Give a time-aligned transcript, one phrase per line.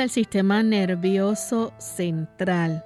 [0.00, 2.84] Del sistema nervioso central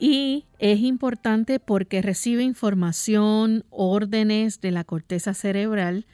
[0.00, 6.06] y es importante porque recibe información, órdenes de la corteza cerebral.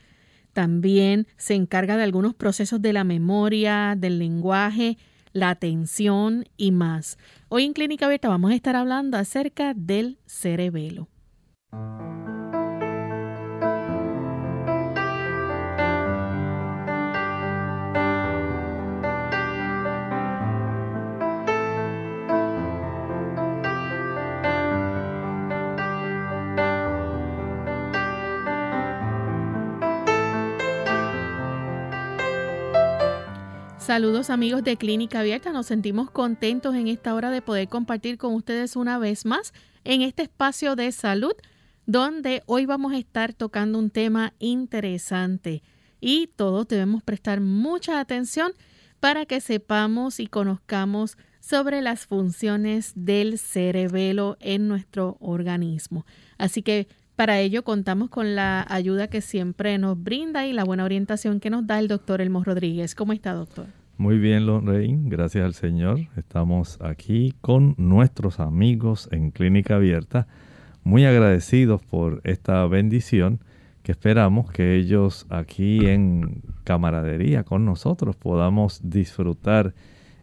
[0.52, 4.98] También se encarga de algunos procesos de la memoria, del lenguaje,
[5.32, 7.16] la atención y más.
[7.48, 11.08] Hoy en Clínica Abierta vamos a estar hablando acerca del cerebelo.
[33.86, 38.34] Saludos amigos de Clínica Abierta, nos sentimos contentos en esta hora de poder compartir con
[38.34, 39.54] ustedes una vez más
[39.84, 41.34] en este espacio de salud
[41.86, 45.62] donde hoy vamos a estar tocando un tema interesante
[46.00, 48.54] y todos debemos prestar mucha atención
[48.98, 56.04] para que sepamos y conozcamos sobre las funciones del cerebelo en nuestro organismo.
[56.38, 60.84] Así que para ello contamos con la ayuda que siempre nos brinda y la buena
[60.84, 62.94] orientación que nos da el doctor Elmo Rodríguez.
[62.94, 63.66] ¿Cómo está, doctor?
[63.96, 66.00] Muy bien, Lorraine, gracias al Señor.
[66.16, 70.26] Estamos aquí con nuestros amigos en Clínica Abierta,
[70.84, 73.40] muy agradecidos por esta bendición
[73.82, 79.74] que esperamos que ellos aquí en camaradería con nosotros podamos disfrutar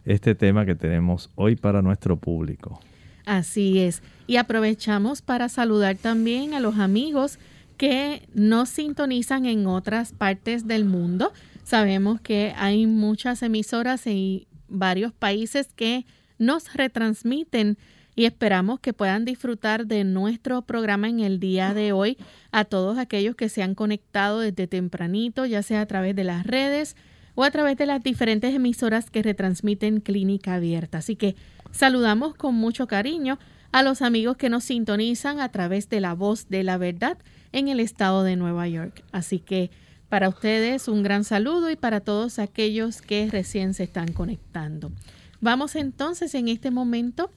[0.04, 2.78] este tema que tenemos hoy para nuestro público.
[3.26, 4.02] Así es.
[4.26, 7.38] Y aprovechamos para saludar también a los amigos
[7.76, 11.32] que nos sintonizan en otras partes del mundo.
[11.64, 16.06] Sabemos que hay muchas emisoras y varios países que
[16.38, 17.78] nos retransmiten
[18.16, 22.16] y esperamos que puedan disfrutar de nuestro programa en el día de hoy
[22.52, 26.46] a todos aquellos que se han conectado desde tempranito, ya sea a través de las
[26.46, 26.96] redes
[27.34, 30.98] o a través de las diferentes emisoras que retransmiten Clínica Abierta.
[30.98, 31.34] Así que
[31.74, 33.36] Saludamos con mucho cariño
[33.72, 37.18] a los amigos que nos sintonizan a través de la voz de la verdad
[37.50, 39.02] en el estado de Nueva York.
[39.10, 39.72] Así que
[40.08, 44.92] para ustedes un gran saludo y para todos aquellos que recién se están conectando.
[45.40, 47.32] Vamos entonces en este momento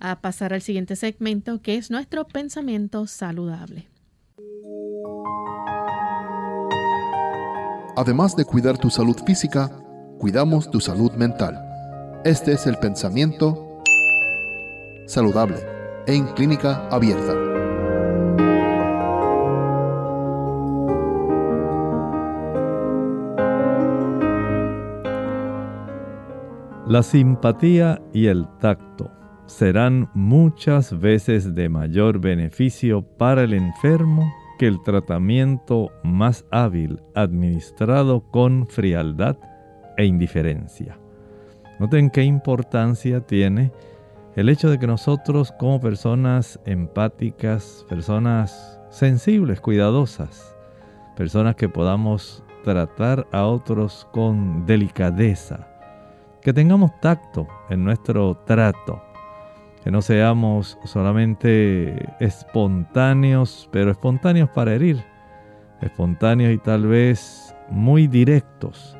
[0.00, 3.86] a pasar al siguiente segmento que es nuestro pensamiento saludable.
[7.96, 9.70] Además de cuidar tu salud física,
[10.18, 11.60] cuidamos tu salud mental.
[12.24, 13.73] Este es el pensamiento
[15.06, 15.56] saludable
[16.06, 17.34] en clínica abierta.
[26.86, 29.10] La simpatía y el tacto
[29.46, 38.20] serán muchas veces de mayor beneficio para el enfermo que el tratamiento más hábil administrado
[38.30, 39.36] con frialdad
[39.96, 40.98] e indiferencia.
[41.78, 43.72] Noten qué importancia tiene
[44.36, 50.56] el hecho de que nosotros como personas empáticas, personas sensibles, cuidadosas,
[51.16, 55.68] personas que podamos tratar a otros con delicadeza,
[56.40, 59.02] que tengamos tacto en nuestro trato,
[59.84, 65.04] que no seamos solamente espontáneos, pero espontáneos para herir,
[65.80, 68.96] espontáneos y tal vez muy directos,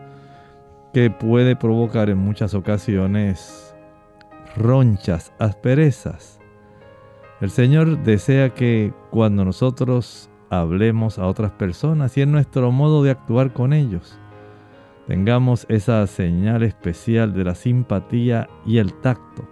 [0.92, 3.63] que puede provocar en muchas ocasiones
[4.56, 6.40] ronchas, asperezas.
[7.40, 13.10] El Señor desea que cuando nosotros hablemos a otras personas y en nuestro modo de
[13.10, 14.18] actuar con ellos,
[15.06, 19.46] tengamos esa señal especial de la simpatía y el tacto.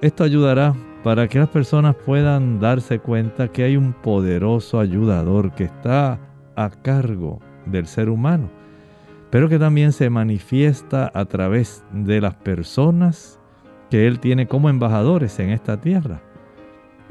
[0.00, 5.64] Esto ayudará para que las personas puedan darse cuenta que hay un poderoso ayudador que
[5.64, 6.18] está
[6.56, 8.50] a cargo del ser humano,
[9.30, 13.39] pero que también se manifiesta a través de las personas
[13.90, 16.22] que Él tiene como embajadores en esta tierra.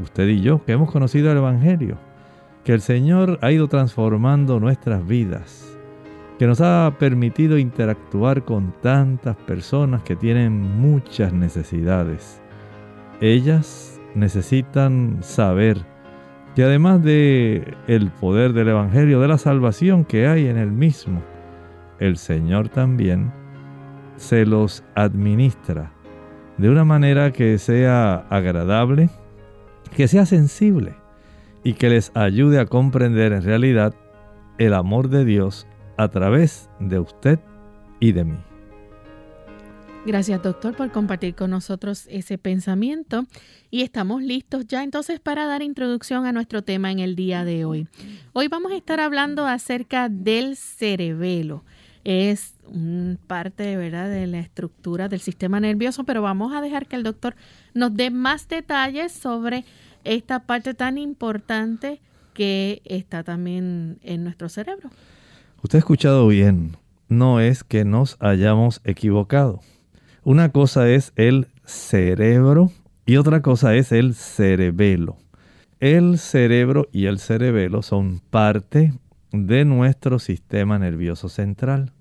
[0.02, 1.98] Usted y yo, que hemos conocido el Evangelio,
[2.64, 5.78] que el Señor ha ido transformando nuestras vidas,
[6.40, 12.42] que nos ha permitido interactuar con tantas personas que tienen muchas necesidades.
[13.20, 15.86] Ellas necesitan saber
[16.56, 21.22] que además de el poder del evangelio de la salvación que hay en el mismo,
[22.00, 23.34] el Señor también
[24.16, 25.92] se los administra
[26.60, 29.10] de una manera que sea agradable,
[29.96, 30.94] que sea sensible
[31.64, 33.96] y que les ayude a comprender en realidad
[34.58, 37.40] el amor de Dios a través de usted
[38.02, 38.38] y de mí.
[40.06, 43.26] Gracias doctor por compartir con nosotros ese pensamiento
[43.72, 47.64] y estamos listos ya entonces para dar introducción a nuestro tema en el día de
[47.64, 47.88] hoy.
[48.34, 51.64] Hoy vamos a estar hablando acerca del cerebelo.
[52.12, 52.56] Es
[53.28, 54.10] parte ¿verdad?
[54.10, 57.36] de la estructura del sistema nervioso, pero vamos a dejar que el doctor
[57.76, 59.64] nos dé más detalles sobre
[60.04, 62.02] esta parte tan importante
[62.34, 64.90] que está también en nuestro cerebro.
[65.62, 66.78] Usted ha escuchado bien,
[67.10, 69.60] no es que nos hayamos equivocado.
[70.24, 72.72] Una cosa es el cerebro
[73.06, 75.18] y otra cosa es el cerebelo.
[75.80, 78.94] El cerebro y el cerebelo son parte
[79.32, 81.94] de nuestro sistema nervioso central,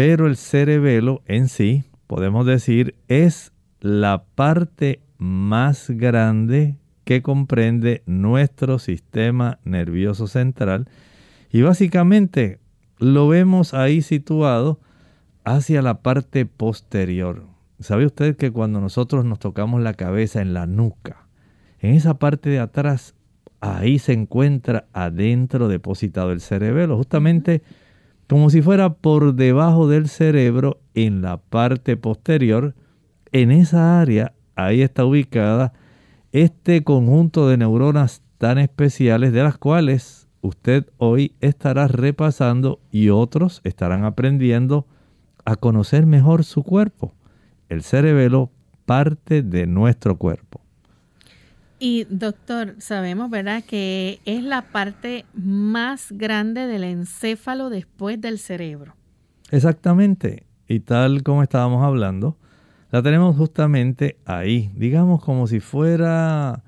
[0.00, 8.78] pero el cerebelo en sí, podemos decir, es la parte más grande que comprende nuestro
[8.78, 10.88] sistema nervioso central.
[11.52, 12.60] Y básicamente
[12.96, 14.80] lo vemos ahí situado
[15.44, 17.44] hacia la parte posterior.
[17.78, 21.26] ¿Sabe usted que cuando nosotros nos tocamos la cabeza en la nuca,
[21.78, 23.14] en esa parte de atrás,
[23.60, 27.60] ahí se encuentra adentro depositado el cerebelo, justamente
[28.30, 32.76] como si fuera por debajo del cerebro en la parte posterior,
[33.32, 35.72] en esa área, ahí está ubicada
[36.30, 43.62] este conjunto de neuronas tan especiales de las cuales usted hoy estará repasando y otros
[43.64, 44.86] estarán aprendiendo
[45.44, 47.12] a conocer mejor su cuerpo.
[47.68, 48.52] El cerebelo
[48.86, 50.59] parte de nuestro cuerpo.
[51.82, 58.94] Y doctor, sabemos, ¿verdad?, que es la parte más grande del encéfalo después del cerebro.
[59.50, 60.44] Exactamente.
[60.68, 62.36] Y tal como estábamos hablando,
[62.90, 66.62] la tenemos justamente ahí, digamos como si fuera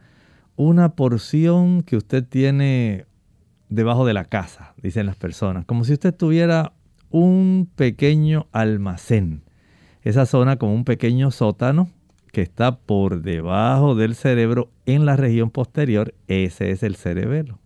[0.56, 3.04] una porción que usted tiene
[3.68, 6.72] debajo de la casa, dicen las personas, como si usted tuviera
[7.10, 9.42] un pequeño almacén.
[10.02, 11.90] Esa zona como un pequeño sótano
[12.32, 17.58] que está por debajo del cerebro en la región posterior, ese es el cerebelo.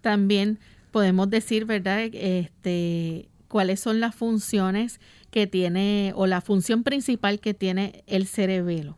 [0.00, 0.58] También
[0.90, 2.08] podemos decir, ¿verdad?
[2.12, 4.98] Este, cuáles son las funciones
[5.30, 8.96] que tiene o la función principal que tiene el cerebelo.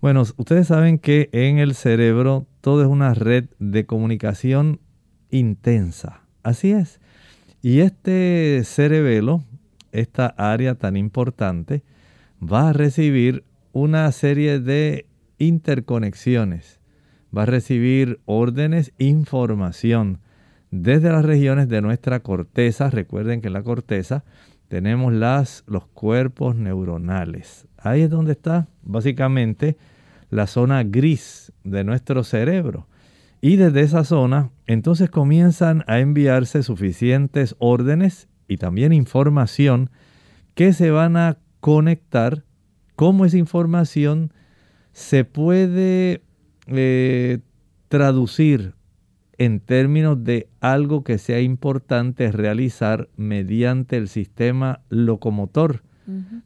[0.00, 4.80] Bueno, ustedes saben que en el cerebro todo es una red de comunicación
[5.30, 6.22] intensa.
[6.44, 7.00] Así es.
[7.60, 9.42] Y este cerebelo,
[9.90, 11.82] esta área tan importante,
[12.40, 13.42] va a recibir
[13.76, 15.04] una serie de
[15.36, 16.80] interconexiones.
[17.36, 20.20] Va a recibir órdenes, información
[20.70, 22.88] desde las regiones de nuestra corteza.
[22.88, 24.24] Recuerden que en la corteza
[24.68, 27.68] tenemos las, los cuerpos neuronales.
[27.76, 29.76] Ahí es donde está básicamente
[30.30, 32.86] la zona gris de nuestro cerebro.
[33.42, 39.90] Y desde esa zona, entonces comienzan a enviarse suficientes órdenes y también información
[40.54, 42.45] que se van a conectar,
[42.96, 44.32] cómo esa información
[44.92, 46.22] se puede
[46.66, 47.38] eh,
[47.88, 48.74] traducir
[49.38, 55.82] en términos de algo que sea importante realizar mediante el sistema locomotor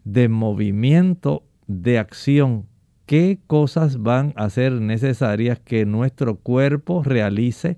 [0.04, 2.66] de movimiento de acción.
[3.06, 7.76] Qué cosas van a ser necesarias que nuestro cuerpo realice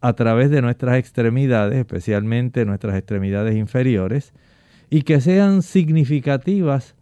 [0.00, 4.32] a través de nuestras extremidades, especialmente nuestras extremidades inferiores,
[4.90, 6.94] y que sean significativas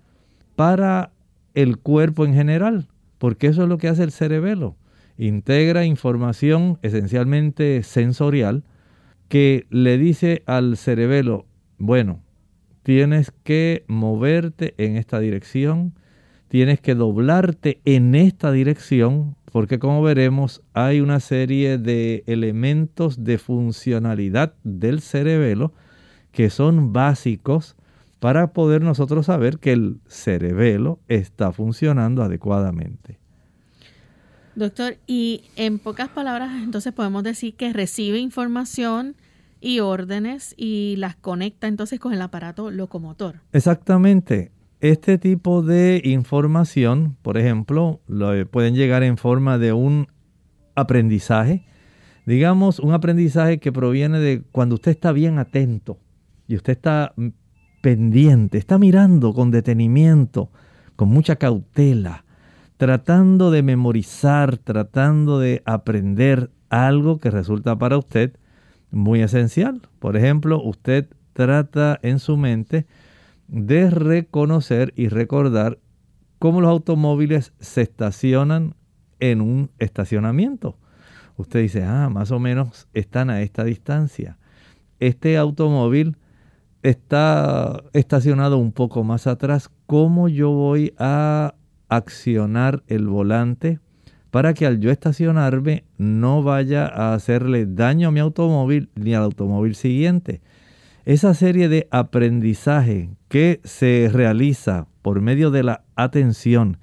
[0.57, 1.13] para
[1.55, 4.77] el cuerpo en general, porque eso es lo que hace el cerebelo.
[5.19, 8.65] Integra información esencialmente sensorial
[9.29, 11.47] que le dice al cerebelo,
[11.79, 12.21] bueno,
[12.83, 15.95] tienes que moverte en esta dirección,
[16.49, 23.39] tienes que doblarte en esta dirección porque como veremos hay una serie de elementos de
[23.39, 25.73] funcionalidad del cerebelo
[26.31, 27.76] que son básicos
[28.19, 33.19] para poder nosotros saber que el cerebelo está funcionando adecuadamente.
[34.55, 39.17] Doctor, y en pocas palabras, entonces podemos decir que recibe información
[39.61, 43.41] y órdenes y las conecta entonces con el aparato locomotor.
[43.53, 44.53] Exactamente.
[44.81, 50.07] Este tipo de información, por ejemplo, lo, pueden llegar en forma de un
[50.75, 51.67] aprendizaje.
[52.27, 55.99] Digamos, un aprendizaje que proviene de cuando usted está bien atento
[56.49, 57.15] y usted está
[57.87, 60.51] pendiente, está mirando con detenimiento,
[60.97, 62.25] con mucha cautela
[62.79, 68.33] tratando de memorizar, tratando de aprender algo que resulta para usted
[68.91, 69.83] muy esencial.
[70.01, 72.89] Por ejemplo, usted trata en su mente
[73.47, 75.79] de reconocer y recordar
[76.41, 78.75] cómo los automóviles se estacionan
[79.21, 80.77] en un estacionamiento.
[81.37, 84.39] Usted dice, ah, más o menos están a esta distancia.
[84.99, 86.17] Este automóvil
[86.89, 89.71] está estacionado un poco más atrás.
[89.87, 91.55] ¿Cómo yo voy a
[91.89, 93.81] accionar el volante
[94.31, 99.23] para que al yo estacionarme no vaya a hacerle daño a mi automóvil ni al
[99.23, 100.43] automóvil siguiente.
[101.05, 106.79] Esa serie de aprendizaje que se realiza por medio de la atención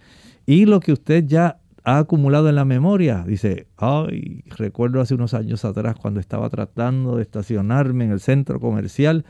[0.45, 3.23] y lo que usted ya ha acumulado en la memoria.
[3.27, 8.59] Dice, ay, recuerdo hace unos años atrás cuando estaba tratando de estacionarme en el centro
[8.59, 9.25] comercial,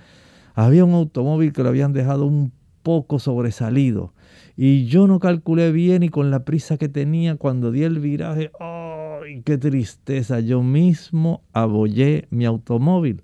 [0.54, 2.52] había un automóvil que lo habían dejado un
[2.84, 4.14] poco sobresalido
[4.56, 8.52] y yo no calculé bien y con la prisa que tenía cuando di el viraje,
[8.60, 10.40] ¡ay, qué tristeza!
[10.42, 13.24] Yo mismo abollé mi automóvil.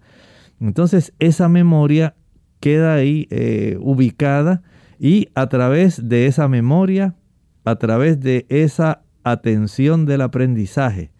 [0.59, 2.15] Entonces esa memoria
[2.59, 4.63] queda ahí eh, ubicada
[4.99, 7.15] y a través de esa memoria,
[7.63, 11.11] a través de esa atención del aprendizaje,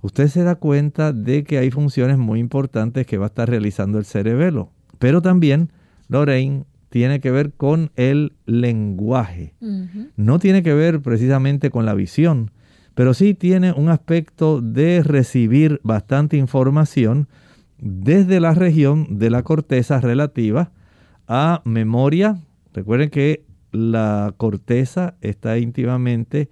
[0.00, 3.98] usted se da cuenta de que hay funciones muy importantes que va a estar realizando
[3.98, 4.70] el cerebelo.
[4.98, 5.70] Pero también
[6.08, 9.54] Lorraine tiene que ver con el lenguaje.
[10.16, 12.50] No tiene que ver precisamente con la visión,
[12.94, 17.28] pero sí tiene un aspecto de recibir bastante información
[17.78, 20.72] desde la región de la corteza relativa
[21.26, 22.38] a memoria.
[22.72, 26.48] Recuerden que la corteza está íntimamente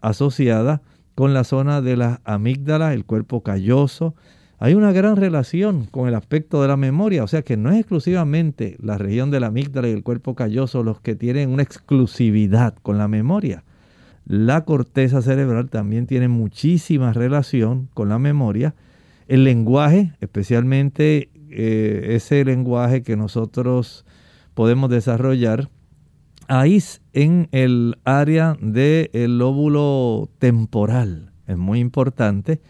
[0.00, 0.82] asociada
[1.14, 4.14] con la zona de la amígdala, el cuerpo calloso,
[4.62, 7.78] hay una gran relación con el aspecto de la memoria, o sea que no es
[7.78, 12.74] exclusivamente la región de la amígdala y el cuerpo calloso los que tienen una exclusividad
[12.82, 13.64] con la memoria.
[14.26, 18.74] La corteza cerebral también tiene muchísima relación con la memoria.
[19.28, 24.04] El lenguaje, especialmente eh, ese lenguaje que nosotros
[24.52, 25.70] podemos desarrollar,
[26.48, 26.82] ahí
[27.14, 32.60] en el área del lóbulo temporal, es muy importante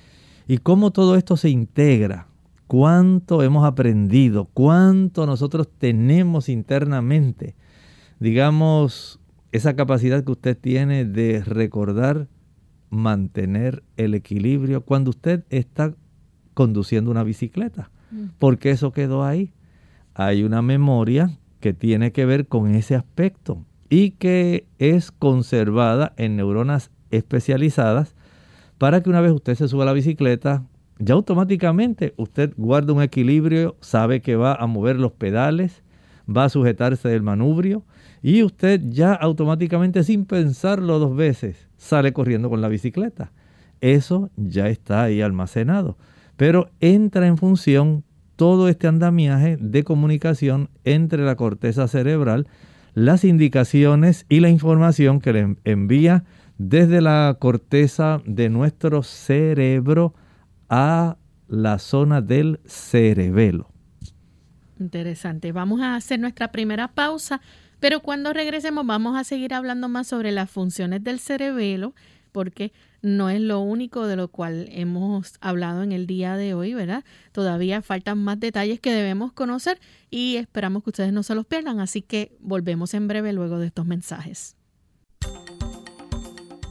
[0.50, 2.26] y cómo todo esto se integra,
[2.66, 7.54] cuánto hemos aprendido, cuánto nosotros tenemos internamente.
[8.18, 9.20] Digamos,
[9.52, 12.26] esa capacidad que usted tiene de recordar,
[12.90, 15.94] mantener el equilibrio cuando usted está
[16.54, 17.92] conduciendo una bicicleta.
[18.10, 18.30] Mm.
[18.40, 19.52] Porque eso quedó ahí.
[20.14, 26.34] Hay una memoria que tiene que ver con ese aspecto y que es conservada en
[26.34, 28.16] neuronas especializadas
[28.80, 30.64] para que una vez usted se suba a la bicicleta,
[30.98, 35.82] ya automáticamente usted guarda un equilibrio, sabe que va a mover los pedales,
[36.26, 37.84] va a sujetarse del manubrio
[38.22, 43.32] y usted ya automáticamente sin pensarlo dos veces sale corriendo con la bicicleta.
[43.82, 45.98] Eso ya está ahí almacenado.
[46.38, 48.02] Pero entra en función
[48.36, 52.48] todo este andamiaje de comunicación entre la corteza cerebral,
[52.94, 56.24] las indicaciones y la información que le envía
[56.62, 60.12] desde la corteza de nuestro cerebro
[60.68, 61.16] a
[61.48, 63.70] la zona del cerebelo.
[64.78, 65.52] Interesante.
[65.52, 67.40] Vamos a hacer nuestra primera pausa,
[67.80, 71.94] pero cuando regresemos vamos a seguir hablando más sobre las funciones del cerebelo,
[72.30, 76.74] porque no es lo único de lo cual hemos hablado en el día de hoy,
[76.74, 77.04] ¿verdad?
[77.32, 81.80] Todavía faltan más detalles que debemos conocer y esperamos que ustedes no se los pierdan,
[81.80, 84.59] así que volvemos en breve luego de estos mensajes.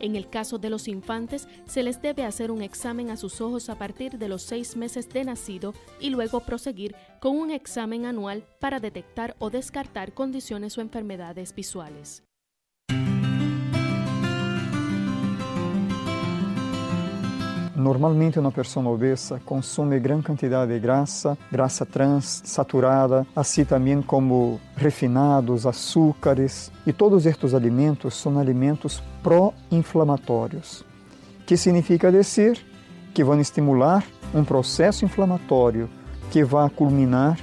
[0.00, 3.68] En el caso de los infantes, se les debe hacer un examen a sus ojos
[3.68, 8.44] a partir de los seis meses de nacido y luego proseguir con un examen anual
[8.60, 12.27] para detectar o descartar condiciones o enfermedades visuales.
[17.78, 24.60] Normalmente uma pessoa obesa consome grande quantidade de grasa, grasa trans, saturada, assim também como
[24.76, 26.72] refinados, açúcares.
[26.84, 30.84] E todos estes alimentos são alimentos pró-inflamatórios,
[31.46, 32.58] que significa dizer
[33.14, 34.04] que vão estimular
[34.34, 35.88] um processo inflamatório
[36.32, 37.38] que vai culminar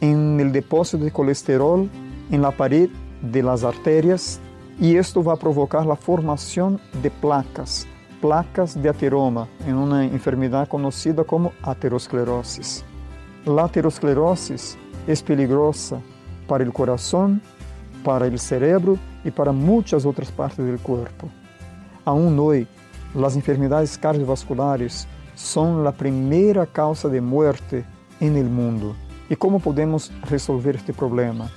[0.00, 1.88] em el depósito de colesterol
[2.30, 2.88] em la pared
[3.20, 4.40] de las arterias
[4.80, 7.86] e isto vai provocar a formação de placas,
[8.22, 12.82] placas de ateroma, em uma enfermidade conhecida como aterosclerose.
[13.46, 16.00] A aterosclerose é peligrosa
[16.48, 17.38] para o coração,
[18.02, 21.28] para o cérebro e para muitas outras partes do corpo.
[22.06, 22.66] Aún hoje,
[23.22, 27.84] as enfermidades cardiovasculares são a primeira causa de morte
[28.20, 28.96] no mundo.
[29.28, 31.50] E como podemos resolver este problema?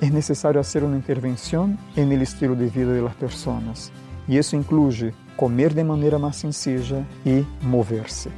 [0.00, 3.92] é necessário fazer uma intervenção no estilo de vida das pessoas.
[4.28, 8.30] E isso inclui comer de maneira mais sencilla e mover-se.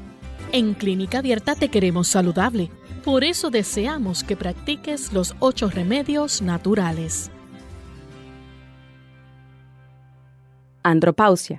[0.53, 2.71] En Clínica Abierta te queremos saludable.
[3.05, 7.31] Por eso deseamos que practiques los ocho remedios naturales.
[10.83, 11.59] Andropausia.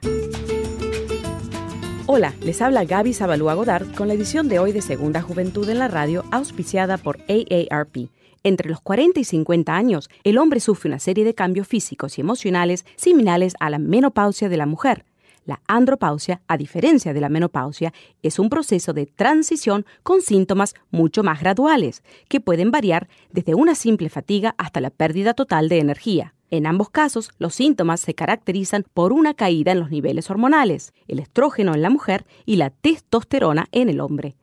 [2.07, 5.77] Hola, les habla Gaby Zabalúa Godard con la edición de hoy de Segunda Juventud en
[5.77, 8.09] la Radio, auspiciada por AARP
[8.43, 12.21] entre los 40 y 50 años, el hombre sufre una serie de cambios físicos y
[12.21, 15.05] emocionales similares a la menopausia de la mujer.
[15.49, 17.91] La andropausia, a diferencia de la menopausia,
[18.21, 23.73] es un proceso de transición con síntomas mucho más graduales, que pueden variar desde una
[23.73, 26.35] simple fatiga hasta la pérdida total de energía.
[26.51, 31.17] En ambos casos, los síntomas se caracterizan por una caída en los niveles hormonales, el
[31.17, 34.35] estrógeno en la mujer y la testosterona en el hombre.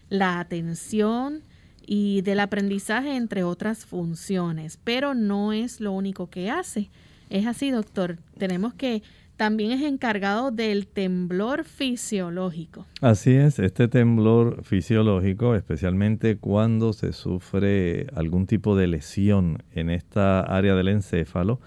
[0.09, 1.41] la atención
[1.85, 4.79] y del aprendizaje, entre otras funciones.
[4.83, 6.89] Pero no es lo único que hace.
[7.29, 8.17] Es así, doctor.
[8.37, 9.03] Tenemos que
[9.37, 12.87] también es encargado del temblor fisiológico.
[13.01, 20.41] Así es, este temblor fisiológico, especialmente cuando se sufre algún tipo de lesión en esta
[20.41, 21.61] área del encéfalo,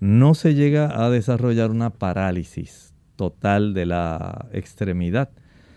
[0.00, 5.30] no se llega a desarrollar una parálisis total de la extremidad,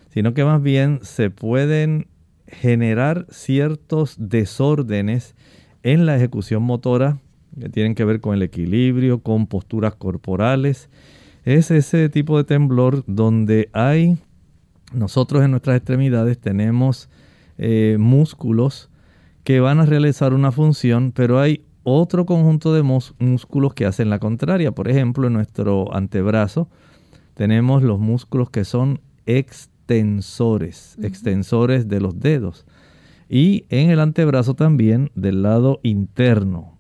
[0.10, 2.08] sino que más bien se pueden
[2.48, 5.36] generar ciertos desórdenes
[5.84, 7.20] en la ejecución motora
[7.60, 10.90] que tienen que ver con el equilibrio, con posturas corporales.
[11.44, 14.18] Es ese tipo de temblor donde hay,
[14.94, 17.10] nosotros en nuestras extremidades tenemos
[17.58, 18.90] eh, músculos
[19.44, 24.20] que van a realizar una función, pero hay otro conjunto de músculos que hacen la
[24.20, 24.72] contraria.
[24.72, 26.70] Por ejemplo, en nuestro antebrazo
[27.34, 32.66] tenemos los músculos que son extensores, extensores de los dedos.
[33.30, 36.79] Y en el antebrazo también del lado interno,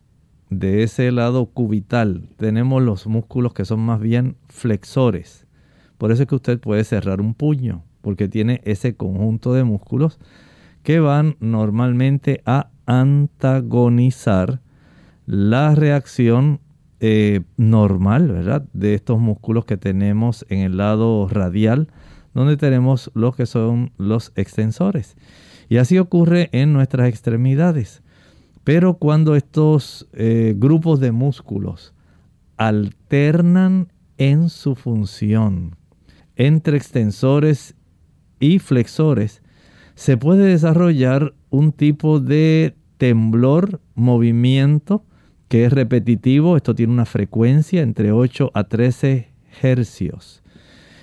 [0.50, 5.46] de ese lado cubital tenemos los músculos que son más bien flexores.
[5.98, 10.20] Por eso es que usted puede cerrar un puño, porque tiene ese conjunto de músculos
[10.84, 14.62] que van normalmente a antagonizar
[15.26, 16.62] la reacción
[17.02, 18.66] eh, normal, ¿verdad?
[18.74, 21.90] De estos músculos que tenemos en el lado radial,
[22.34, 25.16] donde tenemos los que son los extensores.
[25.70, 28.02] Y así ocurre en nuestras extremidades.
[28.64, 31.94] Pero cuando estos eh, grupos de músculos
[32.58, 35.76] alternan en su función
[36.36, 37.76] entre extensores
[38.40, 39.42] y flexores,
[39.96, 45.04] se puede desarrollar un tipo de temblor, movimiento,
[45.50, 46.56] que es repetitivo.
[46.56, 49.30] Esto tiene una frecuencia entre 8 a 13
[49.62, 50.44] hercios.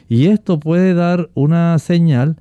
[0.08, 2.36] Y esto puede dar una señal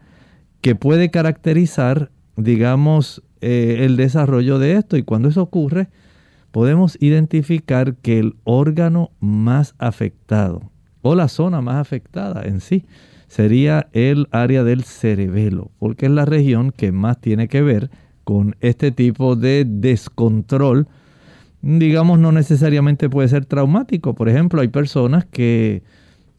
[0.61, 4.97] que puede caracterizar, digamos, eh, el desarrollo de esto.
[4.97, 5.89] Y cuando eso ocurre,
[6.51, 10.71] podemos identificar que el órgano más afectado
[11.01, 12.85] o la zona más afectada en sí
[13.27, 17.89] sería el área del cerebelo, porque es la región que más tiene que ver
[18.23, 20.87] con este tipo de descontrol.
[21.61, 24.15] Digamos, no necesariamente puede ser traumático.
[24.15, 25.83] Por ejemplo, hay personas que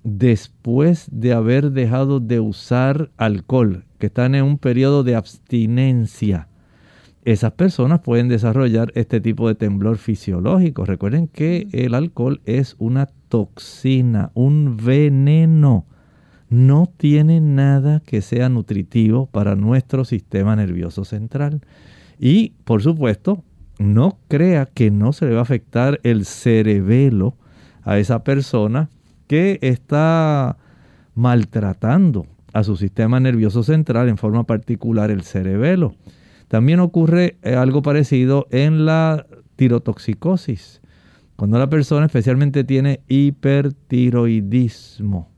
[0.02, 6.48] después de haber dejado de usar alcohol, que están en un periodo de abstinencia,
[7.26, 10.84] esas personas pueden desarrollar este tipo de temblor fisiológico.
[10.84, 15.86] Recuerden que el alcohol es una toxina, un veneno.
[16.50, 21.62] No tiene nada que sea nutritivo para nuestro sistema nervioso central.
[22.20, 23.42] Y, por supuesto,
[23.80, 27.34] no crea que no se le va a afectar el cerebelo
[27.82, 28.88] a esa persona
[29.26, 30.58] que está
[31.16, 35.96] maltratando a su sistema nervioso central, en forma particular el cerebelo.
[36.48, 40.80] También ocurre eh, algo parecido en la tirotoxicosis,
[41.36, 45.28] cuando la persona especialmente tiene hipertiroidismo.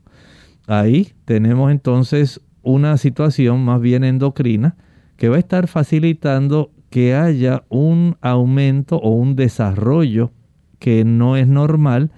[0.67, 4.77] Ahí tenemos entonces una situación más bien endocrina
[5.17, 10.33] que va a estar facilitando que haya un aumento o un desarrollo
[10.79, 12.11] que no es normal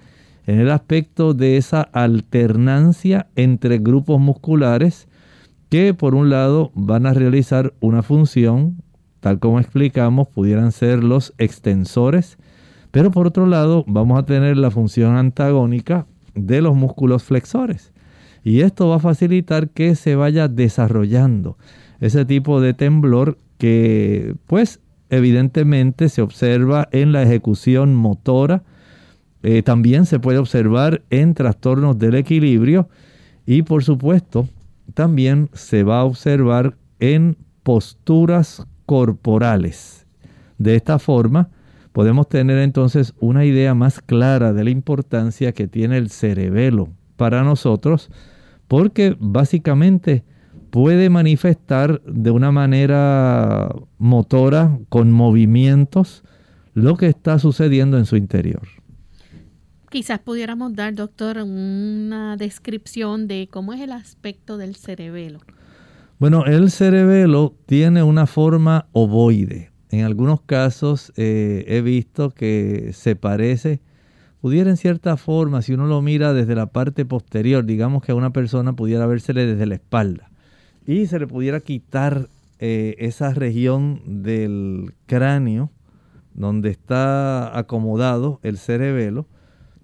[0.45, 5.07] en el aspecto de esa alternancia entre grupos musculares
[5.71, 8.83] que por un lado van a realizar una función,
[9.21, 12.37] tal como explicamos, pudieran ser los extensores,
[12.91, 17.93] pero por otro lado vamos a tener la función antagónica de los músculos flexores.
[18.43, 21.57] Y esto va a facilitar que se vaya desarrollando
[22.01, 28.63] ese tipo de temblor que pues evidentemente se observa en la ejecución motora,
[29.41, 32.89] eh, también se puede observar en trastornos del equilibrio
[33.45, 34.49] y por supuesto
[34.93, 40.05] también se va a observar en posturas corporales.
[40.57, 41.49] De esta forma
[41.91, 47.43] podemos tener entonces una idea más clara de la importancia que tiene el cerebelo para
[47.43, 48.09] nosotros
[48.67, 50.23] porque básicamente
[50.69, 56.23] puede manifestar de una manera motora, con movimientos,
[56.73, 58.61] lo que está sucediendo en su interior.
[59.91, 65.41] Quizás pudiéramos dar, doctor, una descripción de cómo es el aspecto del cerebelo.
[66.17, 69.69] Bueno, el cerebelo tiene una forma ovoide.
[69.89, 73.81] En algunos casos eh, he visto que se parece,
[74.39, 78.15] pudiera en cierta forma, si uno lo mira desde la parte posterior, digamos que a
[78.15, 80.31] una persona pudiera vérsele desde la espalda
[80.87, 85.69] y se le pudiera quitar eh, esa región del cráneo
[86.33, 89.27] donde está acomodado el cerebelo,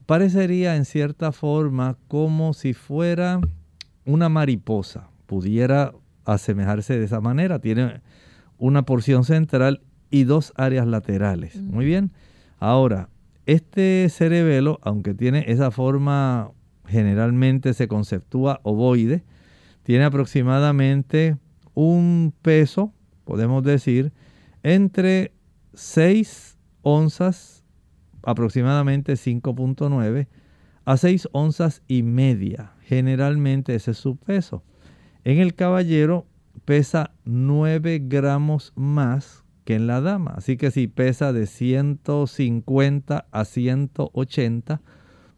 [0.07, 3.39] parecería en cierta forma como si fuera
[4.05, 5.09] una mariposa.
[5.27, 5.93] Pudiera
[6.25, 7.59] asemejarse de esa manera.
[7.59, 8.01] Tiene
[8.57, 11.57] una porción central y dos áreas laterales.
[11.61, 12.11] Muy bien.
[12.57, 13.09] Ahora,
[13.45, 16.51] este cerebelo, aunque tiene esa forma,
[16.85, 19.23] generalmente se conceptúa ovoide,
[19.83, 21.37] tiene aproximadamente
[21.73, 22.93] un peso,
[23.25, 24.13] podemos decir,
[24.63, 25.33] entre
[25.73, 27.56] 6 onzas
[28.27, 30.27] aproximadamente 5.9
[30.83, 32.73] a 6 onzas y media.
[32.81, 34.63] Generalmente ese es su peso.
[35.23, 36.27] En el caballero
[36.65, 40.33] pesa 9 gramos más que en la dama.
[40.35, 44.81] Así que si pesa de 150 a 180,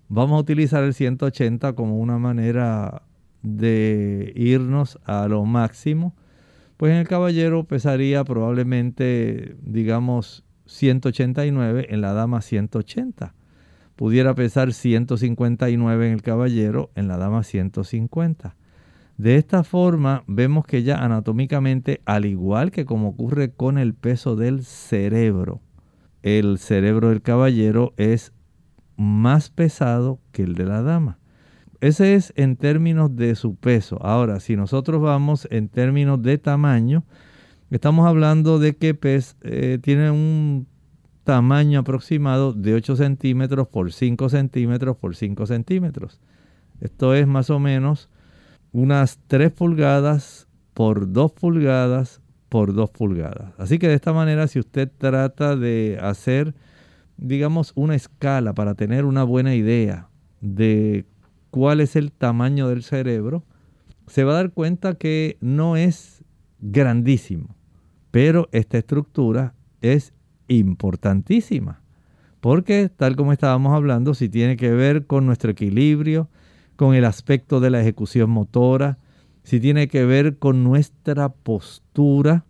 [0.08, 3.04] vamos a utilizar el 180 como una manera
[3.43, 6.15] de irnos a lo máximo.
[6.78, 13.34] Pues en el caballero pesaría probablemente, digamos, 189, en la dama 180.
[13.95, 18.55] Pudiera pesar 159 en el caballero, en la dama 150.
[19.17, 24.38] De esta forma vemos que ya anatómicamente, al igual que como ocurre con el peso
[24.38, 25.60] del cerebro,
[26.23, 28.32] el cerebro del caballero es
[28.95, 31.19] más pesado que el de la dama.
[31.82, 33.97] Ese es en términos de su peso.
[34.01, 37.03] Ahora, si nosotros vamos en términos de tamaño,
[37.71, 40.65] Estamos hablando de que pez eh, tiene un
[41.23, 46.19] tamaño aproximado de 8 centímetros por 5 centímetros por 5 centímetros.
[46.82, 48.10] Esto es más o menos
[48.71, 53.53] unas 3 pulgadas por 2 pulgadas por 2 pulgadas.
[53.60, 56.55] Así que de esta manera, si usted trata de hacer,
[57.17, 60.10] digamos, una escala para tener una buena idea
[60.41, 61.05] de
[61.51, 63.43] cuál es el tamaño del cerebro,
[64.08, 66.23] se va a dar cuenta que no es
[66.62, 67.55] grandísimo,
[68.12, 70.13] pero esta estructura es
[70.48, 71.82] importantísima,
[72.39, 76.30] porque tal como estábamos hablando, si tiene que ver con nuestro equilibrio,
[76.76, 78.98] con el aspecto de la ejecución motora,
[79.43, 82.45] si tiene que ver con nuestra postura,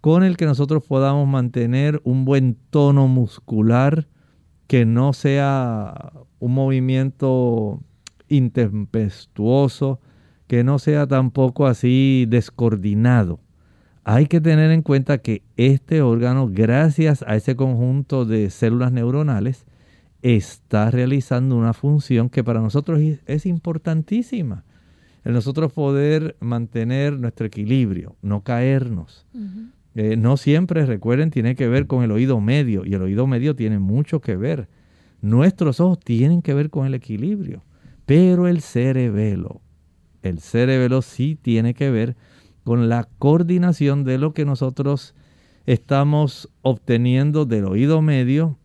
[0.00, 4.08] con el que nosotros podamos mantener un buen tono muscular,
[4.66, 7.80] que no sea un movimiento
[8.28, 10.00] intempestuoso,
[10.46, 13.40] que no sea tampoco así descoordinado.
[14.04, 19.64] Hay que tener en cuenta que este órgano, gracias a ese conjunto de células neuronales,
[20.22, 24.64] está realizando una función que para nosotros es importantísima
[25.24, 29.26] el nosotros poder mantener nuestro equilibrio, no caernos.
[29.94, 33.54] Eh, no siempre, recuerden, tiene que ver con el oído medio y el oído medio
[33.54, 34.68] tiene mucho que ver.
[35.20, 37.62] Nuestros ojos tienen que ver con el equilibrio,
[38.04, 39.60] pero el cerebelo,
[40.22, 42.16] el cerebelo sí tiene que ver
[42.64, 45.14] con la coordinación de lo que nosotros
[45.66, 48.58] estamos obteniendo del oído medio,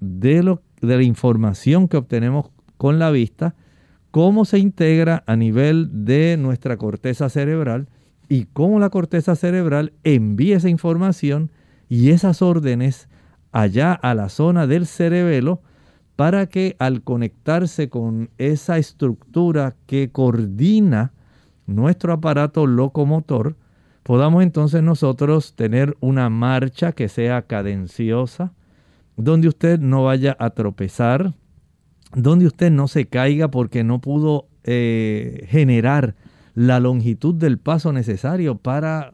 [0.00, 3.54] de, lo, de la información que obtenemos con la vista
[4.10, 7.88] cómo se integra a nivel de nuestra corteza cerebral
[8.28, 11.50] y cómo la corteza cerebral envía esa información
[11.88, 13.08] y esas órdenes
[13.52, 15.62] allá a la zona del cerebelo
[16.16, 21.12] para que al conectarse con esa estructura que coordina
[21.70, 23.56] nuestro aparato locomotor,
[24.02, 28.52] podamos entonces nosotros tener una marcha que sea cadenciosa,
[29.16, 31.34] donde usted no vaya a tropezar,
[32.14, 36.16] donde usted no se caiga porque no pudo eh, generar
[36.54, 39.12] la longitud del paso necesario para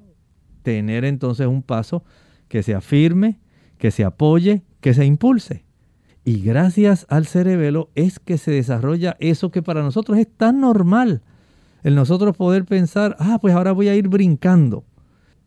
[0.62, 2.04] tener entonces un paso
[2.48, 3.38] que se afirme,
[3.78, 5.64] que se apoye, que se impulse.
[6.24, 11.22] Y gracias al cerebelo es que se desarrolla eso que para nosotros es tan normal.
[11.86, 14.82] El nosotros poder pensar, ah, pues ahora voy a ir brincando.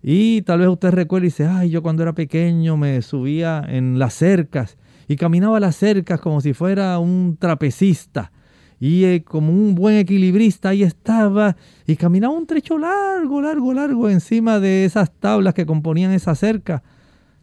[0.02, 3.99] Y tal vez usted recuerde y dice, ay, yo cuando era pequeño me subía en
[3.99, 4.78] las cercas
[5.10, 8.32] y caminaba las cercas como si fuera un trapecista.
[8.80, 14.10] Y eh, como un buen equilibrista ahí estaba y caminaba un trecho largo, largo, largo
[14.10, 16.84] encima de esas tablas que componían esa cerca.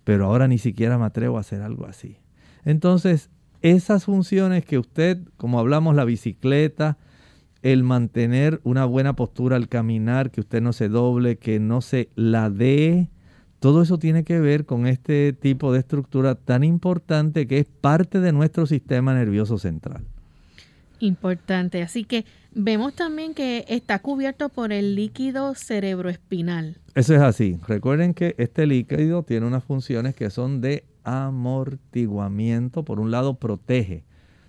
[0.05, 2.17] Pero ahora ni siquiera me atrevo a hacer algo así.
[2.65, 3.29] Entonces,
[3.61, 6.97] esas funciones que usted, como hablamos, la bicicleta,
[7.73, 12.11] el mantener una buena postura al caminar, que usted no se doble, que no se
[12.15, 13.09] ladee,
[13.59, 18.21] todo eso tiene que ver con este tipo de estructura tan importante que es parte
[18.21, 20.05] de nuestro sistema nervioso central.
[21.01, 21.83] Importante.
[21.83, 22.25] Así que
[22.55, 26.79] vemos también que está cubierto por el líquido cerebroespinal.
[26.95, 27.59] Eso es así.
[27.67, 32.85] Recuerden que este líquido tiene unas funciones que son de amortiguamiento.
[32.85, 34.05] Por un lado, protege.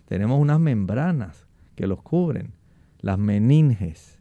[0.07, 2.53] Tenemos unas membranas que los cubren,
[2.99, 4.19] las meninges.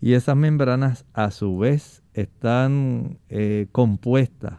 [0.00, 4.54] Y esas membranas a su vez están eh, compuestas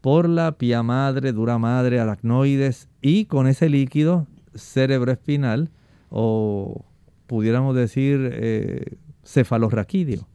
[0.00, 5.70] por la pía madre, dura madre, aracnoides y con ese líquido cerebroespinal
[6.10, 6.84] o
[7.26, 10.28] pudiéramos decir eh, cefalorraquídeo.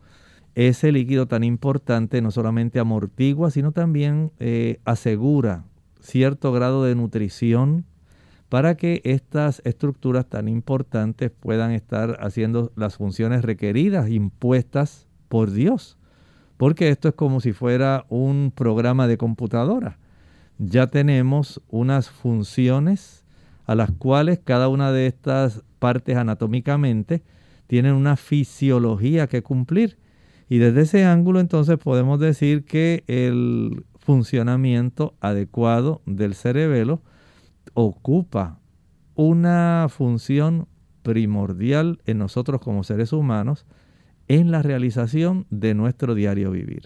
[0.55, 5.65] Ese líquido tan importante no solamente amortigua, sino también eh, asegura
[5.99, 7.85] cierto grado de nutrición
[8.49, 15.97] para que estas estructuras tan importantes puedan estar haciendo las funciones requeridas, impuestas por Dios
[16.57, 19.97] porque esto es como si fuera un programa de computadora.
[20.57, 23.23] Ya tenemos unas funciones
[23.65, 27.21] a las cuales cada una de estas partes anatómicamente
[27.67, 29.97] tienen una fisiología que cumplir.
[30.49, 37.01] Y desde ese ángulo entonces podemos decir que el funcionamiento adecuado del cerebelo
[37.73, 38.59] ocupa
[39.15, 40.67] una función
[41.03, 43.65] primordial en nosotros como seres humanos
[44.27, 46.83] en la realización de nuestro diario vivir.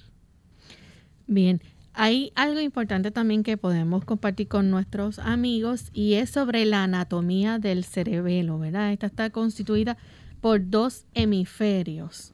[1.27, 1.61] Bien,
[1.93, 7.59] hay algo importante también que podemos compartir con nuestros amigos y es sobre la anatomía
[7.59, 8.93] del cerebelo, ¿verdad?
[8.93, 9.97] Esta está constituida
[10.39, 12.33] por dos hemisferios.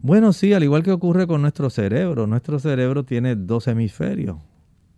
[0.00, 4.38] Bueno, sí, al igual que ocurre con nuestro cerebro, nuestro cerebro tiene dos hemisferios,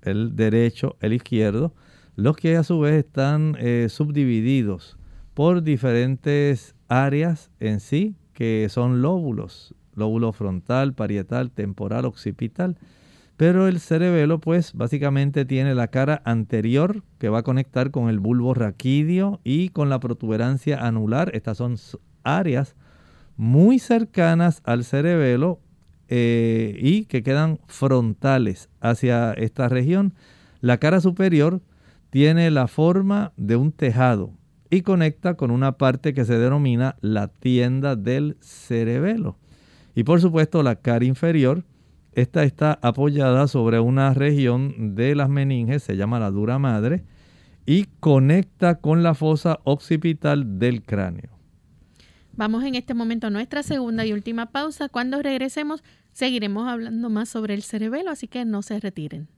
[0.02, 1.74] el derecho, el izquierdo,
[2.18, 4.98] los que a su vez están eh, subdivididos
[5.34, 12.76] por diferentes áreas en sí, que son lóbulos, lóbulo frontal, parietal, temporal, occipital.
[13.36, 18.18] Pero el cerebelo, pues, básicamente tiene la cara anterior que va a conectar con el
[18.18, 21.30] bulbo raquídeo y con la protuberancia anular.
[21.34, 21.76] Estas son
[22.24, 22.74] áreas
[23.36, 25.60] muy cercanas al cerebelo
[26.08, 30.14] eh, y que quedan frontales hacia esta región.
[30.60, 31.60] La cara superior
[32.10, 34.32] tiene la forma de un tejado
[34.70, 39.36] y conecta con una parte que se denomina la tienda del cerebelo.
[39.94, 41.64] Y por supuesto la cara inferior,
[42.12, 47.04] esta está apoyada sobre una región de las meninges, se llama la dura madre,
[47.66, 51.30] y conecta con la fosa occipital del cráneo.
[52.32, 54.88] Vamos en este momento a nuestra segunda y última pausa.
[54.88, 59.28] Cuando regresemos seguiremos hablando más sobre el cerebelo, así que no se retiren.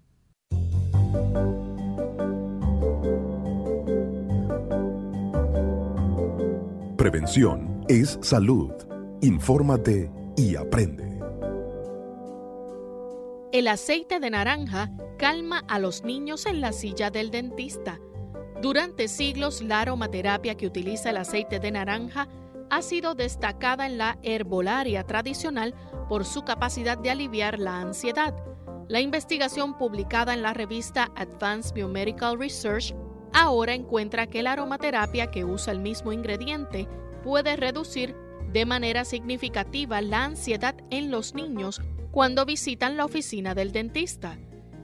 [7.01, 8.73] Prevención es salud.
[9.23, 11.19] Infórmate y aprende.
[13.53, 17.99] El aceite de naranja calma a los niños en la silla del dentista.
[18.61, 22.29] Durante siglos, la aromaterapia que utiliza el aceite de naranja
[22.69, 25.75] ha sido destacada en la herbolaria tradicional
[26.07, 28.37] por su capacidad de aliviar la ansiedad.
[28.89, 32.95] La investigación publicada en la revista Advanced Biomedical Research
[33.33, 36.89] ahora encuentra que la aromaterapia que usa el mismo ingrediente
[37.23, 38.15] puede reducir
[38.53, 44.39] de manera significativa la ansiedad en los niños cuando visitan la oficina del dentista.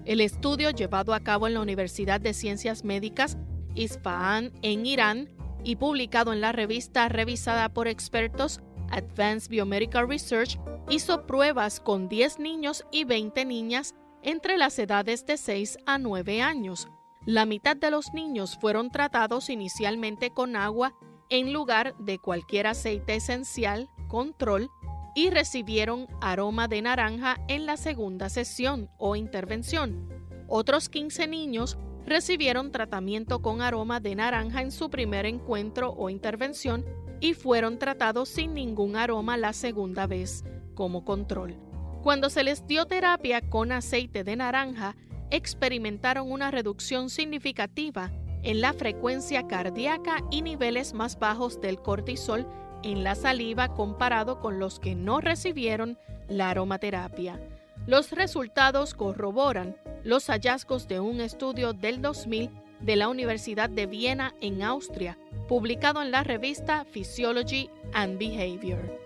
[0.05, 3.37] El estudio llevado a cabo en la Universidad de Ciencias Médicas
[3.75, 5.29] Isfahan en Irán
[5.63, 12.39] y publicado en la revista revisada por expertos Advanced Biomedical Research, hizo pruebas con 10
[12.39, 16.89] niños y 20 niñas entre las edades de 6 a 9 años.
[17.27, 20.95] La mitad de los niños fueron tratados inicialmente con agua
[21.29, 24.71] en lugar de cualquier aceite esencial, control,
[25.17, 30.09] y recibieron aroma de naranja en la segunda sesión o intervención.
[30.47, 36.85] Otros 15 niños recibieron tratamiento con aroma de naranja en su primer encuentro o intervención
[37.19, 41.57] y fueron tratados sin ningún aroma la segunda vez, como control.
[42.05, 44.95] Cuando se les dio terapia con aceite de naranja,
[45.31, 48.11] experimentaron una reducción significativa
[48.43, 52.47] en la frecuencia cardíaca y niveles más bajos del cortisol
[52.83, 57.41] en la saliva comparado con los que no recibieron la aromaterapia.
[57.87, 64.35] Los resultados corroboran los hallazgos de un estudio del 2000 de la Universidad de Viena
[64.41, 69.06] en Austria, publicado en la revista Physiology and Behavior.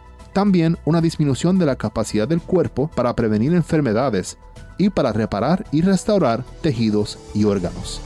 [0.33, 4.37] También una disminución de la capacidad del cuerpo para prevenir enfermedades
[4.77, 8.01] y para reparar y restaurar tejidos y órganos.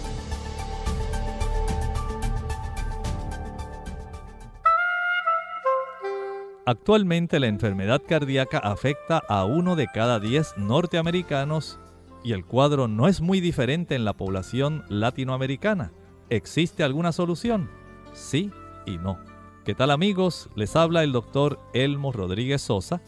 [6.68, 11.80] Actualmente la enfermedad cardíaca afecta a uno de cada diez norteamericanos
[12.24, 15.92] y el cuadro no es muy diferente en la población latinoamericana.
[16.32, 17.70] ¿Existe alguna solución?
[18.14, 18.50] Sí
[18.88, 19.35] y no.
[19.66, 20.50] ¿Qué tal amigos?
[20.56, 23.02] Les habla el doctor Elmo Rodríguez Sosa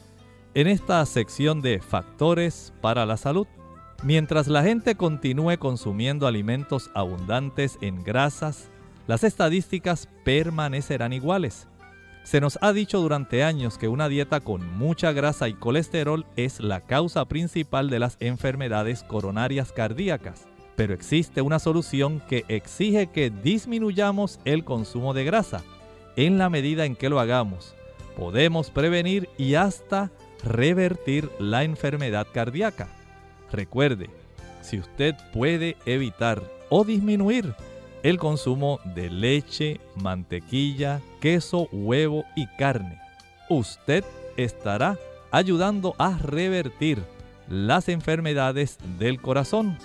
[0.56, 3.48] en esta sección de Factores para la Salud.
[4.04, 8.70] Mientras la gente continúe consumiendo alimentos abundantes en grasas,
[9.06, 11.68] las estadísticas permanecerán iguales
[12.28, 16.60] se nos ha dicho durante años que una dieta con mucha grasa y colesterol es
[16.60, 23.30] la causa principal de las enfermedades coronarias cardíacas, pero existe una solución que exige que
[23.30, 25.64] disminuyamos el consumo de grasa.
[26.18, 27.76] En la medida en que lo hagamos,
[28.18, 30.10] podemos prevenir y hasta
[30.44, 32.88] revertir la enfermedad cardíaca.
[33.52, 34.10] Recuerde,
[34.62, 37.54] si usted puede evitar o disminuir
[38.02, 43.00] el consumo de leche, mantequilla, queso, huevo y carne.
[43.48, 44.04] Usted
[44.38, 44.98] estará
[45.30, 47.04] ayudando a revertir
[47.48, 49.78] las enfermedades del corazón.